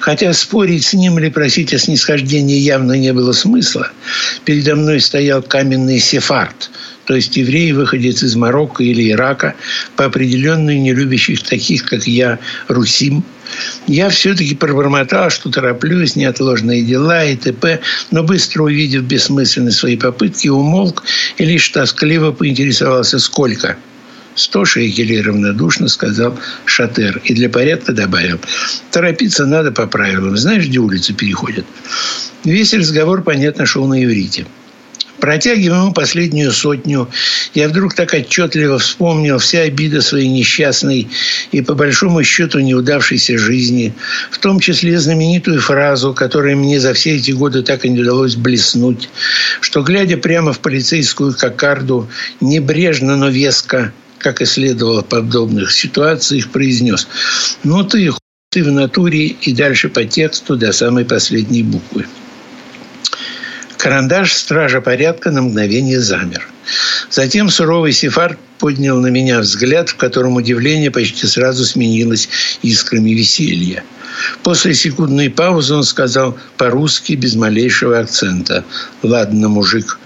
[0.00, 3.90] Хотя спорить с ним или просить о снисхождении явно не было смысла,
[4.44, 6.70] передо мной стоял каменный сефард–
[7.08, 9.54] то есть евреи, выходец из Марокко или Ирака,
[9.96, 12.38] по определенной не любящих таких, как я,
[12.68, 13.24] русим,
[13.86, 17.80] я все-таки пробормотал, что тороплюсь, неотложные дела и т.п.,
[18.10, 21.02] но быстро увидев бессмысленность своей попытки, умолк
[21.38, 23.78] и лишь тоскливо поинтересовался, сколько–
[24.34, 27.20] «Сто шекелей»,– равнодушно сказал Шатер.
[27.24, 28.38] И для порядка добавил.
[28.92, 30.36] «Торопиться надо по правилам.
[30.36, 31.66] Знаешь, где улицы переходят?»
[32.44, 34.46] Весь разговор, понятно, шел на иврите.
[35.20, 37.08] Протягивая ему последнюю сотню,
[37.54, 41.08] я вдруг так отчетливо вспомнил все обиды своей несчастной
[41.50, 43.94] и, по большому счету, неудавшейся жизни,
[44.30, 48.36] в том числе знаменитую фразу, которая мне за все эти годы так и не удалось
[48.36, 49.08] блеснуть,
[49.60, 52.08] что, глядя прямо в полицейскую кокарду,
[52.40, 57.08] небрежно, но веско, как и следовало в подобных ситуациях, произнес
[57.64, 58.12] «Ну ты,
[58.50, 62.06] ты в натуре» и дальше по тексту до самой последней буквы.
[63.78, 66.48] Карандаш стража порядка на мгновение замер.
[67.10, 72.28] Затем суровый сефар поднял на меня взгляд, в котором удивление почти сразу сменилось
[72.62, 73.84] искрами веселья.
[74.42, 78.64] После секундной паузы он сказал по-русски без малейшего акцента.
[79.04, 80.00] «Ладно, мужик,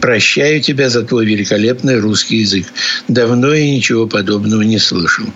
[0.00, 2.66] прощаю тебя за твой великолепный русский язык.
[3.08, 5.26] Давно я ничего подобного не слышал».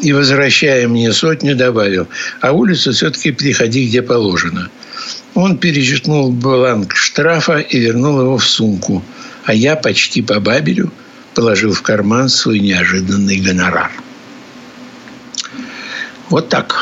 [0.00, 2.08] И, возвращая мне сотню, добавил,
[2.40, 4.70] «А улицу все-таки приходи, где положено».
[5.34, 9.02] Он перечеркнул бланк штрафа и вернул его в сумку,
[9.44, 10.92] а я почти по бабелю
[11.34, 13.90] положил в карман свой неожиданный гонорар.
[16.28, 16.76] Вот так.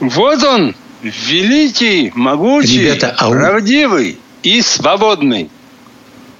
[0.00, 5.48] Вот он, великий, могучий, Ребята, а у- правдивый и свободный.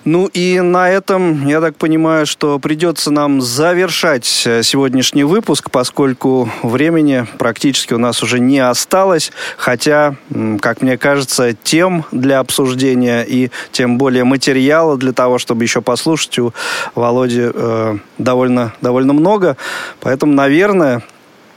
[0.04, 6.50] Ну и на этом, я так понимаю, что придется нам завершать э, сегодняшний выпуск, поскольку
[6.64, 10.16] времени практически у нас уже не осталось, хотя,
[10.60, 16.36] как мне кажется, тем для обсуждения и тем более материала для того, чтобы еще послушать
[16.40, 16.52] у
[16.96, 19.56] Володи э, довольно, довольно много.
[20.00, 21.02] Поэтому, наверное,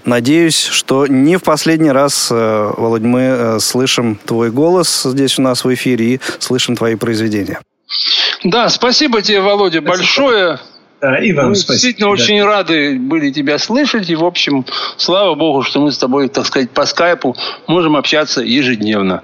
[0.05, 5.41] Надеюсь, что не в последний раз, э, Володь, мы э, слышим твой голос здесь у
[5.41, 7.59] нас в эфире и слышим твои произведения.
[8.45, 10.59] Да, спасибо тебе, Володя, большое.
[11.01, 11.73] Да, и вам Мы спасибо.
[11.73, 12.11] действительно Да.
[12.13, 14.09] очень рады были тебя слышать.
[14.09, 14.65] И, в общем,
[14.97, 17.35] слава богу, что мы с тобой, так сказать, по скайпу
[17.67, 19.23] можем общаться ежедневно.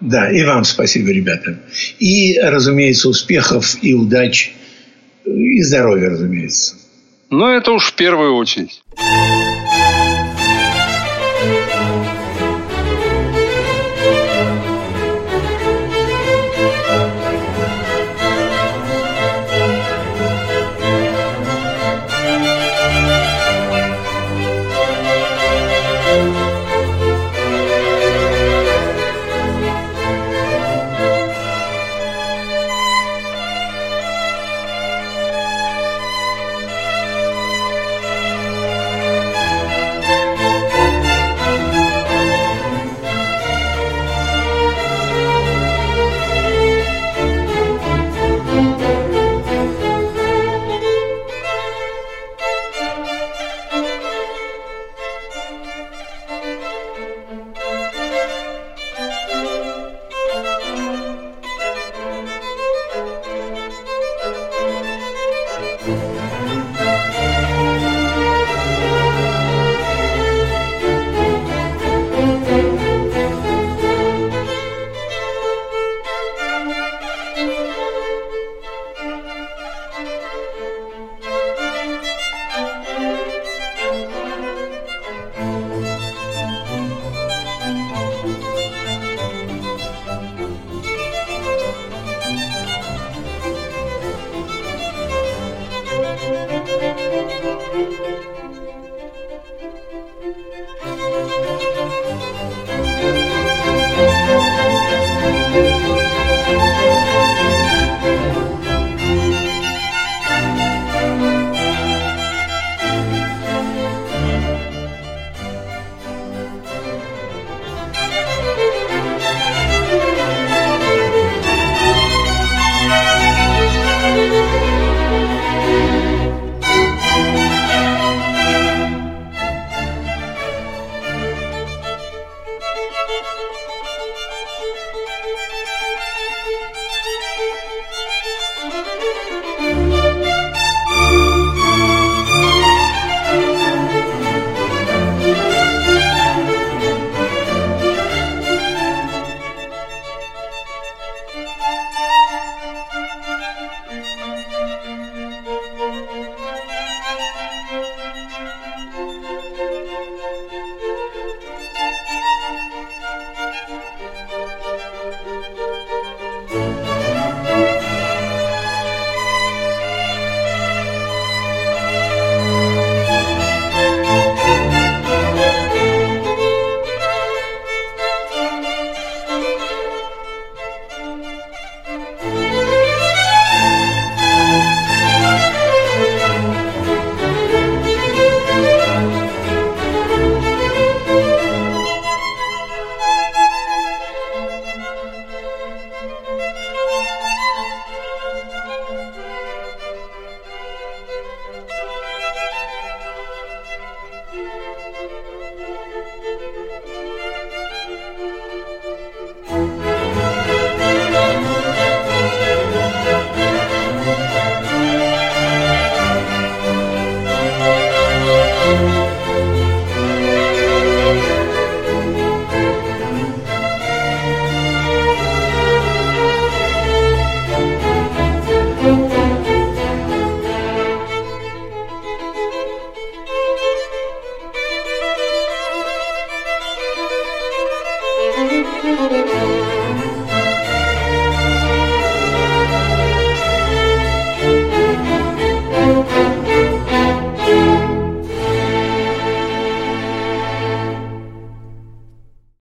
[0.00, 1.60] Да, и вам спасибо, ребята.
[2.00, 4.52] И, разумеется, успехов и удач,
[5.24, 6.74] и здоровья, разумеется.
[7.30, 8.82] Но это уж в первую очередь.